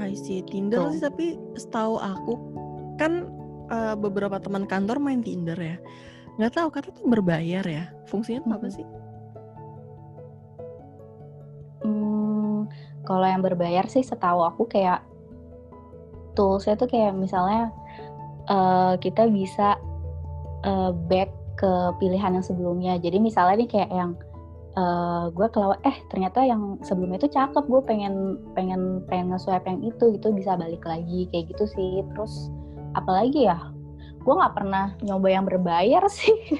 [0.00, 2.34] I see Tinder sih tapi setahu aku
[2.96, 3.28] kan
[3.68, 5.76] uh, beberapa teman kantor main Tinder ya.
[6.40, 7.92] Nggak tahu kata tuh berbayar ya.
[8.08, 8.86] Fungsinya tuh apa sih?
[11.84, 12.66] Hmm,
[13.04, 15.04] kalau yang berbayar sih setahu aku kayak
[16.32, 17.68] toolsnya tuh kayak misalnya
[18.48, 19.76] uh, kita bisa
[20.64, 21.28] uh, back
[21.62, 22.98] ke pilihan yang sebelumnya.
[22.98, 24.18] Jadi misalnya nih kayak yang
[24.74, 29.78] uh, gue kelawat eh ternyata yang sebelumnya itu cakep gue pengen pengen pengen nge-swipe yang
[29.86, 32.02] itu gitu bisa balik lagi kayak gitu sih.
[32.10, 32.50] Terus
[32.98, 33.70] apalagi ya?
[34.26, 36.34] Gue nggak pernah nyoba yang berbayar sih.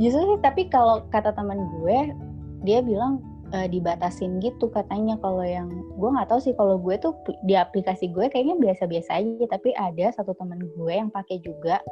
[0.00, 2.16] Justru sih tapi kalau kata teman gue
[2.64, 3.20] dia bilang
[3.52, 5.18] uh, dibatasin gitu katanya.
[5.20, 9.44] Kalau yang gue nggak tahu sih kalau gue tuh di aplikasi gue kayaknya biasa-biasa aja
[9.50, 11.82] tapi ada satu temen gue yang pakai juga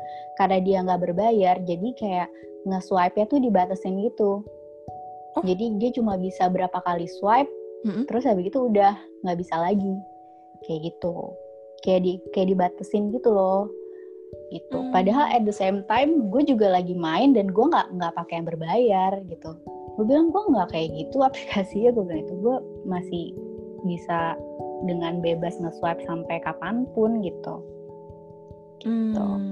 [0.40, 2.28] karena dia nggak berbayar jadi kayak
[2.66, 4.42] nge-swipe-nya tuh dibatasin gitu.
[5.36, 5.44] Oh.
[5.44, 7.52] jadi dia cuma bisa berapa kali swipe
[7.86, 8.10] mm-hmm.
[8.10, 9.94] terus habis itu udah nggak bisa lagi.
[10.66, 11.14] Kayak gitu.
[11.86, 13.70] Kayak di kayak dibatasin gitu loh.
[14.48, 14.76] Gitu.
[14.76, 14.92] Mm.
[14.92, 18.46] padahal at the same time gue juga lagi main dan gue nggak nggak pakai yang
[18.48, 19.56] berbayar gitu
[19.98, 21.90] gue bilang gue nggak kayak gitu aplikasinya.
[21.92, 22.56] Gue bilang itu gue
[22.86, 23.24] masih
[23.82, 24.38] bisa
[24.86, 27.62] dengan bebas nge-swipe sampai kapan pun gitu.
[28.78, 29.18] Gitu.
[29.18, 29.50] Hmm.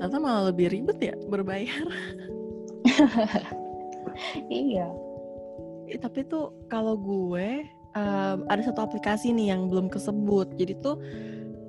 [0.00, 1.84] ternyata malah lebih ribet ya berbayar.
[4.46, 4.94] Iya.
[5.90, 7.66] Eh, tapi tuh kalau gue
[7.98, 10.54] um, ada satu aplikasi nih yang belum kesebut.
[10.54, 11.02] Jadi tuh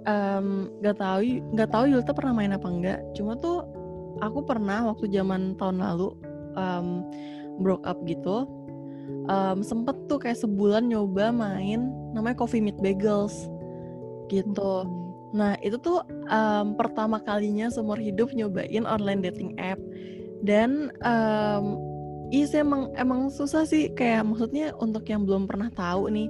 [0.06, 3.66] um, gak tahu nggak tahu Yulta pernah main apa enggak cuma tuh
[4.22, 6.16] aku pernah waktu zaman tahun lalu
[6.56, 7.06] um,
[7.62, 8.50] broke up gitu
[9.30, 13.48] um, sempet tuh kayak sebulan nyoba main namanya Coffee Meet Bagels
[14.32, 14.84] gitu.
[14.84, 14.92] Hmm.
[15.36, 19.78] nah itu tuh um, pertama kalinya seumur hidup nyobain online dating app
[20.42, 21.78] dan um,
[22.34, 23.94] Iya sih emang emang susah sih.
[23.94, 26.26] Kayak maksudnya untuk yang belum pernah tahu nih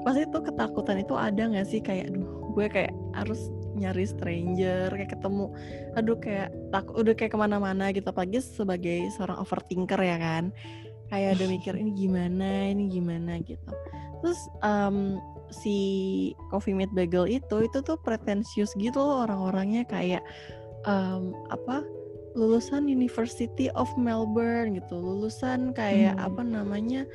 [0.00, 1.84] pasti tuh ketakutan itu ada nggak sih?
[1.84, 5.50] Kayak aduh gue kayak harus nyari stranger kayak ketemu
[5.98, 10.54] aduh kayak takut udah kayak ke mana-mana gitu apalagi sebagai seorang overthinker ya kan
[11.10, 13.70] kayak udah mikir ini gimana ini gimana gitu
[14.22, 15.20] terus um,
[15.52, 15.76] si
[16.48, 20.22] Coffee Meet Bagel itu itu tuh pretensius gitu loh orang-orangnya kayak
[20.88, 21.84] um, apa
[22.34, 26.26] lulusan University of Melbourne gitu lulusan kayak hmm.
[26.26, 27.06] apa namanya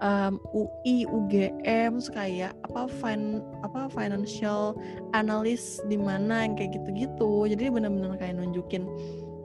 [0.00, 4.74] um, UI, UGM, kayak apa fin apa financial
[5.14, 7.50] analyst di mana yang kayak gitu-gitu.
[7.50, 8.86] Jadi benar-benar kayak nunjukin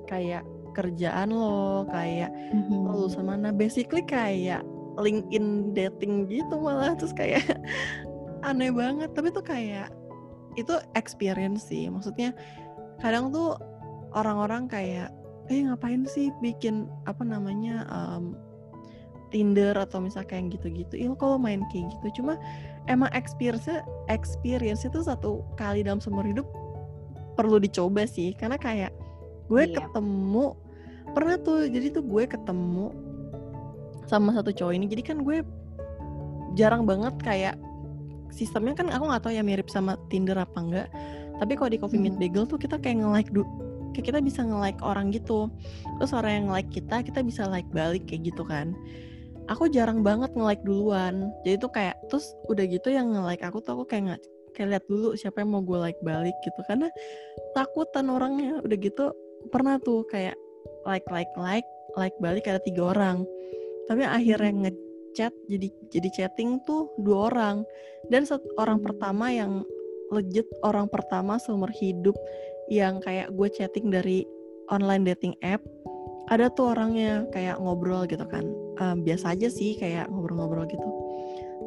[0.06, 2.90] kayak kerjaan lo, kayak mm-hmm.
[2.90, 3.54] lulusan mana.
[3.54, 4.66] Basically kayak
[4.98, 7.42] LinkedIn dating gitu malah terus kayak
[8.48, 9.10] aneh banget.
[9.14, 9.90] Tapi tuh kayak
[10.58, 11.90] itu experience sih.
[11.90, 12.34] Maksudnya
[13.02, 13.58] kadang tuh
[14.14, 15.10] orang-orang kayak
[15.52, 18.38] eh ngapain sih bikin apa namanya um,
[19.34, 20.94] Tinder atau misalnya kayak gitu-gitu.
[20.94, 22.22] Iya kalau main kayak gitu.
[22.22, 22.38] Cuma
[22.86, 23.66] emang experience
[24.06, 26.46] experience itu satu kali dalam seumur hidup
[27.34, 28.38] perlu dicoba sih.
[28.38, 28.94] Karena kayak
[29.50, 29.82] gue iya.
[29.82, 30.54] ketemu
[31.18, 32.94] pernah tuh jadi tuh gue ketemu
[34.06, 34.86] sama satu cowok ini.
[34.86, 35.42] Jadi kan gue
[36.54, 37.58] jarang banget kayak
[38.30, 40.88] sistemnya kan aku nggak tahu ya mirip sama Tinder apa enggak.
[41.42, 42.22] Tapi kalau di Coffee Meet hmm.
[42.22, 43.34] Bagel tuh kita kayak nge-like
[43.98, 45.50] kayak kita bisa nge-like orang gitu.
[45.98, 48.78] Terus orang yang like kita, kita bisa like balik kayak gitu kan
[49.52, 51.32] aku jarang banget nge-like duluan.
[51.44, 54.22] Jadi tuh kayak terus udah gitu yang nge-like aku tuh aku kayak nggak
[54.54, 56.60] kayak lihat dulu siapa yang mau gue like balik gitu.
[56.68, 56.88] Karena
[57.58, 59.12] takutan orangnya udah gitu
[59.52, 60.38] pernah tuh kayak
[60.88, 61.68] like like like
[62.00, 63.26] like balik ada tiga orang.
[63.90, 64.62] Tapi akhirnya hmm.
[64.64, 67.68] ngechat jadi jadi chatting tuh dua orang.
[68.08, 69.64] Dan satu orang pertama yang
[70.14, 72.14] legit orang pertama seumur hidup
[72.70, 74.24] yang kayak gue chatting dari
[74.72, 75.60] online dating app
[76.32, 78.46] ada tuh orangnya kayak ngobrol gitu kan
[78.80, 80.90] um, biasa aja sih kayak ngobrol-ngobrol gitu.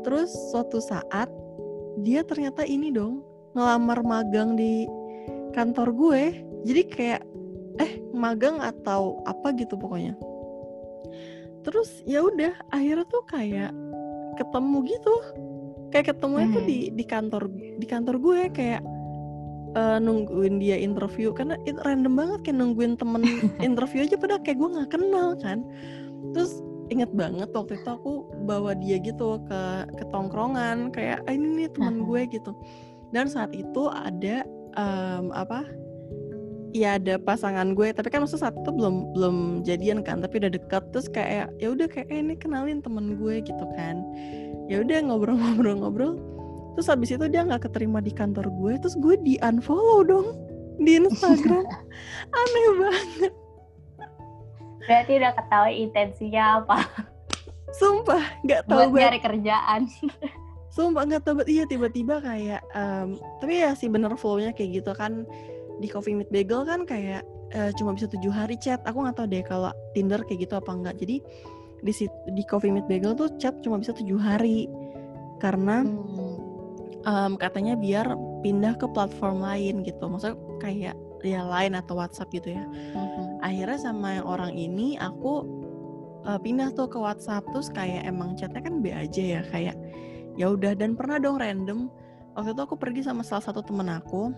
[0.07, 1.31] Terus suatu saat
[2.03, 3.25] dia ternyata ini dong
[3.57, 4.85] ngelamar magang di
[5.57, 6.23] kantor gue.
[6.67, 7.23] Jadi kayak
[7.81, 10.17] eh magang atau apa gitu pokoknya.
[11.67, 13.73] Terus ya udah akhirnya tuh kayak
[14.37, 15.15] ketemu gitu.
[15.91, 16.57] Kayak ketemunya hmm.
[16.57, 18.83] tuh di di kantor di kantor gue kayak
[19.75, 21.33] uh, nungguin dia interview.
[21.33, 23.23] Karena itu random banget kayak nungguin temen
[23.69, 25.65] interview aja padahal kayak gue nggak kenal kan.
[26.37, 28.13] Terus inget banget waktu itu aku
[28.47, 29.63] bawa dia gitu ke
[29.99, 32.53] ke tongkrongan kayak ah, ini nih teman gue gitu.
[33.11, 34.43] Dan saat itu ada
[34.75, 35.67] um, apa
[36.77, 40.53] ya ada pasangan gue tapi kan maksud saat itu belum belum jadian kan tapi udah
[40.53, 44.03] dekat terus kayak ya udah kayak eh, ini kenalin temen gue gitu kan.
[44.67, 46.19] Ya udah ngobrol-ngobrol-ngobrol.
[46.77, 50.29] Terus habis itu dia nggak keterima di kantor gue terus gue di unfollow dong
[50.83, 51.65] di Instagram.
[52.41, 53.46] Aneh banget
[54.87, 56.77] berarti udah ketahui intensinya apa.
[57.77, 59.91] Sumpah nggak tahu buat nyari kerjaan.
[60.73, 65.27] Sumpah nggak tahu iya tiba-tiba kayak um, tapi ya sih bener flownya kayak gitu kan.
[65.77, 67.21] Di Coffee Meet Bagel kan kayak
[67.53, 68.81] uh, cuma bisa tujuh hari chat.
[68.89, 71.21] Aku nggak tahu deh kalau Tinder kayak gitu apa enggak jadi
[71.85, 71.93] di
[72.33, 74.71] di Coffee Meet Bagel tuh chat cuma bisa tujuh hari.
[75.37, 76.37] Karena hmm.
[77.05, 80.09] um, katanya biar pindah ke platform lain gitu.
[80.09, 80.97] Maksudnya kayak
[81.27, 82.63] ya lain atau WhatsApp gitu ya.
[82.63, 83.43] Mm-hmm.
[83.43, 85.43] akhirnya sama yang orang ini aku
[86.27, 89.77] uh, pindah tuh ke WhatsApp terus kayak emang chatnya kan B aja ya kayak
[90.35, 91.89] ya udah dan pernah dong random
[92.37, 94.35] waktu itu aku pergi sama salah satu temen aku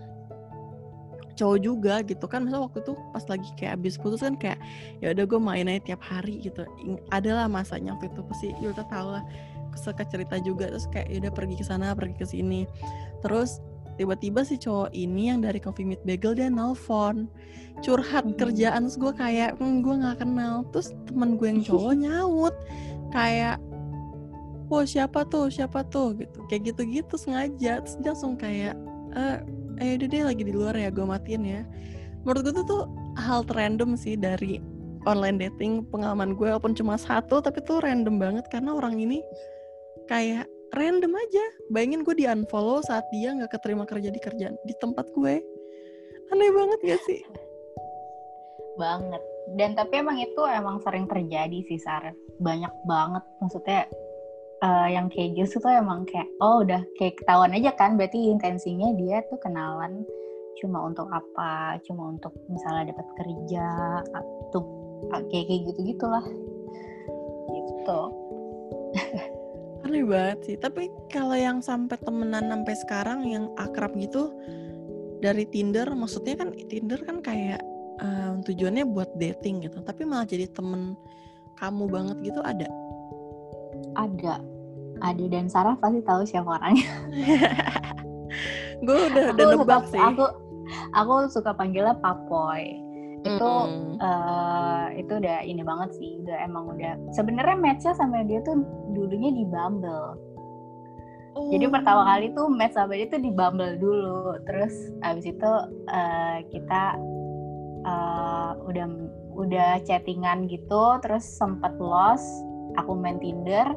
[1.39, 4.59] cowok juga gitu kan misalnya waktu itu pas lagi kayak abis putus kan kayak
[4.99, 6.67] ya udah gue main aja tiap hari gitu.
[7.15, 9.23] Adalah masanya waktu itu pasti Yulta tahu lah
[9.79, 12.67] suka cerita juga terus kayak ya udah pergi ke sana pergi ke sini.
[13.23, 13.63] Terus
[13.99, 17.27] tiba-tiba si cowok ini yang dari Coffee Meet Bagel dia nelfon.
[17.83, 18.39] Curhat hmm.
[18.39, 20.63] kerjaan terus gue kayak hmm, gue nggak kenal.
[20.71, 22.55] Terus teman gue yang cowok nyaut
[23.11, 23.59] kayak
[24.71, 26.15] wah siapa tuh siapa tuh?
[26.15, 26.39] Gitu.
[26.47, 27.83] Kayak gitu-gitu sengaja.
[27.83, 28.79] Terus dia langsung kayak
[29.19, 29.37] eh
[29.83, 31.61] eh udah deh lagi di luar ya gue matiin ya.
[32.23, 32.83] Menurut gue tuh tuh
[33.19, 34.63] hal random sih dari
[35.03, 35.83] online dating.
[35.91, 39.19] Pengalaman gue walaupun cuma satu tapi tuh random banget karena orang ini
[40.07, 41.45] kayak random aja.
[41.73, 45.41] Bayangin gue di unfollow saat dia nggak keterima kerja di kerjaan di tempat gue.
[46.29, 47.21] Aneh banget gak sih?
[48.77, 49.21] Banget.
[49.57, 52.13] Dan tapi emang itu emang sering terjadi sih Sar.
[52.37, 53.23] Banyak banget.
[53.41, 53.89] Maksudnya
[54.61, 57.97] uh, yang kayak gitu tuh emang kayak oh udah kayak ketahuan aja kan.
[57.97, 60.05] Berarti intensinya dia tuh kenalan
[60.61, 61.81] cuma untuk apa?
[61.89, 63.67] Cuma untuk misalnya dapat kerja
[64.05, 64.61] atau
[65.33, 66.25] kayak kayak gitu gitulah
[67.55, 68.01] gitu
[69.89, 70.55] aneh banget sih.
[70.61, 74.29] Tapi kalau yang sampai temenan sampai sekarang yang akrab gitu
[75.19, 77.59] dari Tinder maksudnya kan Tinder kan kayak
[77.99, 80.95] um, tujuannya buat dating gitu tapi malah jadi temen
[81.59, 82.69] kamu banget gitu ada?
[83.99, 84.39] Ada.
[84.99, 86.87] Ade dan Sarah pasti tahu siapa orangnya.
[88.85, 89.99] Gue udah udah nebak sih.
[89.99, 90.23] aku
[90.95, 92.88] aku suka panggilnya Papoy
[93.29, 93.93] itu mm.
[94.01, 98.65] uh, itu udah ini banget sih udah emang udah sebenarnya matchnya sama dia tuh
[98.97, 100.17] dulunya di Bumble
[101.37, 101.49] oh.
[101.53, 104.73] jadi pertama kali tuh match sama dia tuh di Bumble dulu terus
[105.05, 105.51] abis itu
[105.89, 106.97] uh, kita
[107.85, 108.87] uh, udah
[109.37, 112.25] udah chattingan gitu terus sempet lost
[112.75, 113.71] aku main Tinder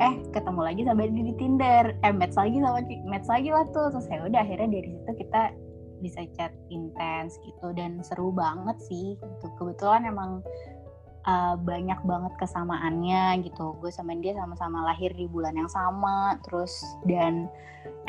[0.00, 3.92] eh ketemu lagi sama dia di Tinder eh match lagi sama match lagi lah tuh
[3.92, 5.42] terus ya udah akhirnya dari situ kita
[6.02, 9.46] bisa chat intens gitu dan seru banget sih gitu.
[9.56, 10.42] Kebetulan emang
[11.24, 13.78] uh, banyak banget kesamaannya gitu.
[13.78, 16.74] Gue sama dia sama-sama lahir di bulan yang sama terus
[17.06, 17.46] dan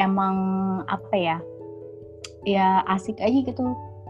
[0.01, 0.35] emang
[0.89, 1.37] apa ya
[2.43, 3.63] ya asik aja gitu.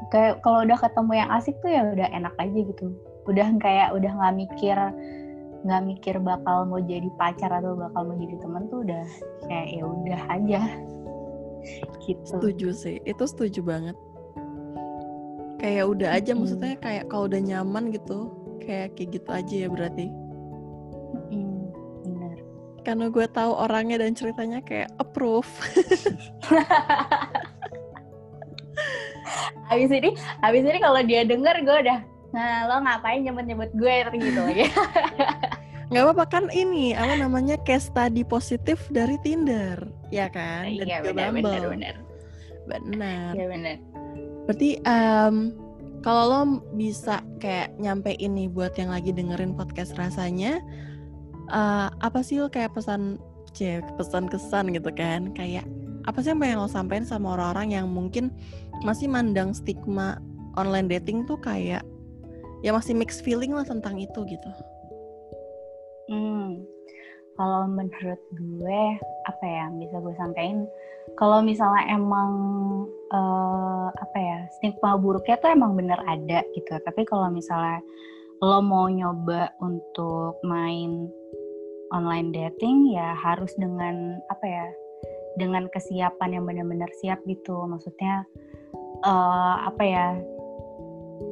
[0.10, 2.88] Kayak kalau udah ketemu yang asik tuh ya udah enak aja gitu.
[3.28, 4.78] Udah kayak udah nggak mikir
[5.64, 9.06] nggak mikir bakal mau jadi pacar atau bakal mau jadi teman tuh udah
[9.48, 10.62] kayak ya udah aja
[12.04, 12.24] gitu.
[12.26, 12.96] Setuju sih.
[13.04, 13.98] Itu setuju banget.
[15.64, 16.40] Kayak udah aja hmm.
[16.44, 18.32] maksudnya kayak kalau udah nyaman gitu
[18.64, 20.08] kayak kayak gitu aja ya berarti.
[22.04, 22.38] Benar.
[22.84, 25.48] Karena gue tahu orangnya dan ceritanya kayak approve.
[29.70, 32.00] Habis ini habis ini kalau dia denger gue udah
[32.34, 33.96] nah lo ngapain nyebut-nyebut gue?
[34.18, 34.66] Gitu lagi
[35.94, 39.78] nggak apa-apa kan ini apa namanya case study positif dari Tinder.
[40.10, 40.74] Ya kan?
[40.74, 41.96] Dan iya, benar, benar benar.
[42.66, 43.32] Benar.
[43.38, 43.78] Iya benar.
[44.50, 45.54] Berarti um,
[46.02, 46.42] kalau lo
[46.74, 50.58] bisa kayak nyampe ini buat yang lagi dengerin podcast rasanya
[51.54, 53.22] uh, apa sih lo kayak pesan
[53.54, 55.30] cek pesan kesan gitu kan?
[55.38, 55.70] Kayak
[56.10, 58.34] apa sih yang pengen lo sampein sama orang-orang yang mungkin
[58.82, 60.18] masih mandang stigma
[60.58, 61.86] online dating tuh kayak
[62.66, 64.50] ya masih mixed feeling lah tentang itu gitu.
[66.12, 66.64] Hmm,
[67.40, 68.84] kalau menurut gue
[69.26, 70.68] apa ya bisa gue sampaikan?
[71.20, 72.32] Kalau misalnya emang
[73.12, 76.74] uh, apa ya stigma buruknya tuh emang bener ada gitu.
[76.80, 77.84] Tapi kalau misalnya
[78.44, 81.08] lo mau nyoba untuk main
[81.94, 84.68] online dating ya harus dengan apa ya
[85.38, 87.66] dengan kesiapan yang benar-benar siap gitu.
[87.66, 88.24] Maksudnya
[89.04, 90.06] uh, apa ya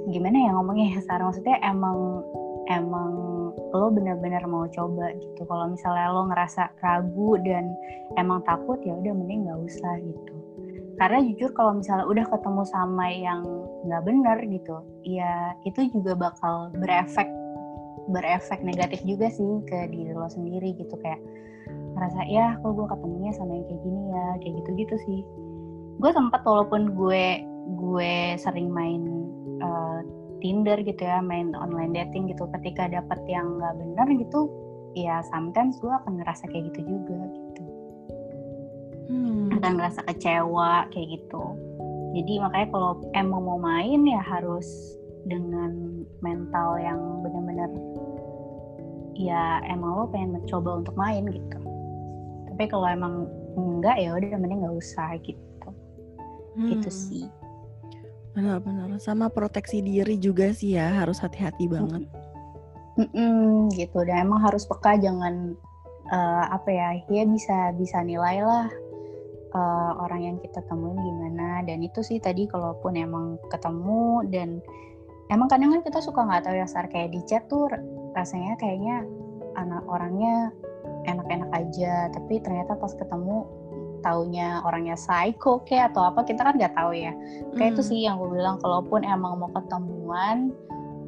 [0.10, 2.26] gimana ya ngomongnya ya sekarang maksudnya emang
[2.70, 3.12] emang
[3.72, 5.42] lo benar-benar mau coba gitu.
[5.48, 7.72] Kalau misalnya lo ngerasa ragu dan
[8.20, 10.34] emang takut ya udah mending nggak usah gitu.
[11.00, 13.42] Karena jujur kalau misalnya udah ketemu sama yang
[13.90, 17.26] nggak benar gitu ya itu juga bakal berefek
[18.14, 20.94] berefek negatif juga sih ke diri lo sendiri gitu.
[21.02, 21.22] Kayak
[21.98, 25.20] ngerasa ya kok gue ketemunya sama yang kayak gini ya kayak gitu gitu sih.
[25.98, 27.24] Gue sempat walaupun gue
[27.78, 29.02] gue sering main
[29.64, 30.02] uh,
[30.42, 32.50] Tinder gitu ya main online dating gitu.
[32.60, 34.50] Ketika dapet yang nggak benar gitu
[34.92, 37.64] ya sometimes gue akan ngerasa kayak gitu juga gitu.
[39.12, 39.52] Hmm.
[39.60, 41.44] akan ngerasa kecewa kayak gitu.
[42.12, 44.68] Jadi makanya kalau emang mau main ya harus
[45.30, 47.72] dengan mental yang benar-benar
[49.16, 51.60] ya emang lo pengen mencoba untuk main gitu.
[52.52, 55.42] Tapi kalau emang enggak ya udah mending nggak usah gitu.
[56.52, 56.68] Gitu hmm.
[56.76, 57.26] gitu sih
[58.32, 58.96] Benar-benar.
[59.04, 62.08] Sama proteksi diri juga sih ya, harus hati-hati banget.
[63.00, 64.04] Mm-mm, gitu.
[64.04, 65.56] Dan emang harus peka, jangan
[66.12, 68.68] uh, apa ya, ya bisa bisa nilai lah
[69.56, 74.50] uh, orang yang kita temuin gimana dan itu sih tadi kalaupun emang ketemu dan
[75.30, 77.68] emang kadang kan kita suka nggak tahu ya sar kayak di chat tuh
[78.16, 79.04] rasanya kayaknya
[79.60, 80.52] anak orangnya
[81.08, 83.48] enak-enak aja tapi ternyata pas ketemu
[84.02, 87.14] taunya orangnya psycho kayak atau apa kita kan nggak tahu ya.
[87.56, 87.74] Kayak hmm.
[87.78, 90.54] itu sih yang gue bilang kalaupun emang mau ketemuan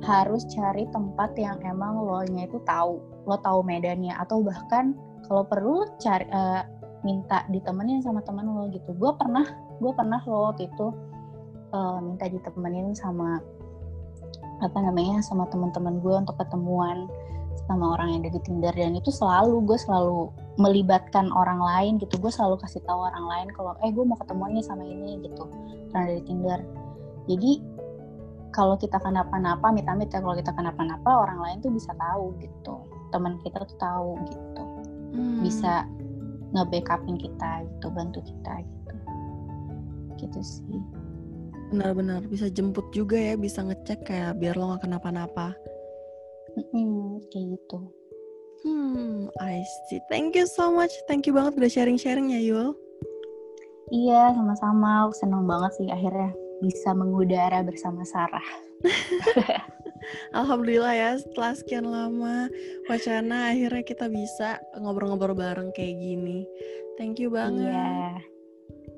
[0.04, 4.14] harus cari tempat yang emang lo nya itu tahu lo tahu medannya.
[4.18, 4.94] Atau bahkan
[5.26, 6.64] kalau perlu cari uh,
[7.04, 8.96] minta ditemenin sama teman lo gitu.
[8.96, 9.44] Gue pernah
[9.82, 10.88] gue pernah lo waktu itu
[11.74, 13.42] uh, minta ditemenin sama
[14.62, 17.10] apa namanya sama teman-teman gue untuk ketemuan
[17.68, 18.74] sama orang yang dari Tinder.
[18.76, 22.22] Dan itu selalu gue selalu melibatkan orang lain gitu.
[22.22, 25.50] Gue selalu kasih tahu orang lain kalau eh gue mau ketemuan nih sama ini gitu.
[25.94, 26.62] Orang dari Tinder.
[27.26, 27.52] Jadi
[28.54, 32.86] kalau kita kenapa-napa amit-amit ya kalau kita kenapa-napa orang lain tuh bisa tahu gitu.
[33.10, 34.64] Teman kita tuh tahu gitu.
[35.14, 35.46] Hmm.
[35.46, 35.86] bisa
[36.58, 38.96] nge-backupin kita gitu bantu kita gitu.
[40.18, 40.82] Gitu sih.
[41.70, 42.26] Benar-benar.
[42.30, 45.54] Bisa jemput juga ya bisa ngecek kayak biar lo gak kenapa-napa.
[46.54, 48.03] Hmm, kayak gitu
[48.64, 52.76] hmm I see thank you so much thank you banget udah sharing-sharing ya Yul
[53.92, 56.32] iya sama-sama seneng banget sih akhirnya
[56.64, 58.48] bisa mengudara bersama Sarah
[60.36, 62.52] Alhamdulillah ya setelah sekian lama
[62.92, 66.44] wacana akhirnya kita bisa ngobrol-ngobrol bareng kayak gini.
[67.00, 67.72] Thank you banget.
[67.72, 68.20] Iya.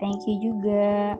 [0.01, 1.16] Thank you juga.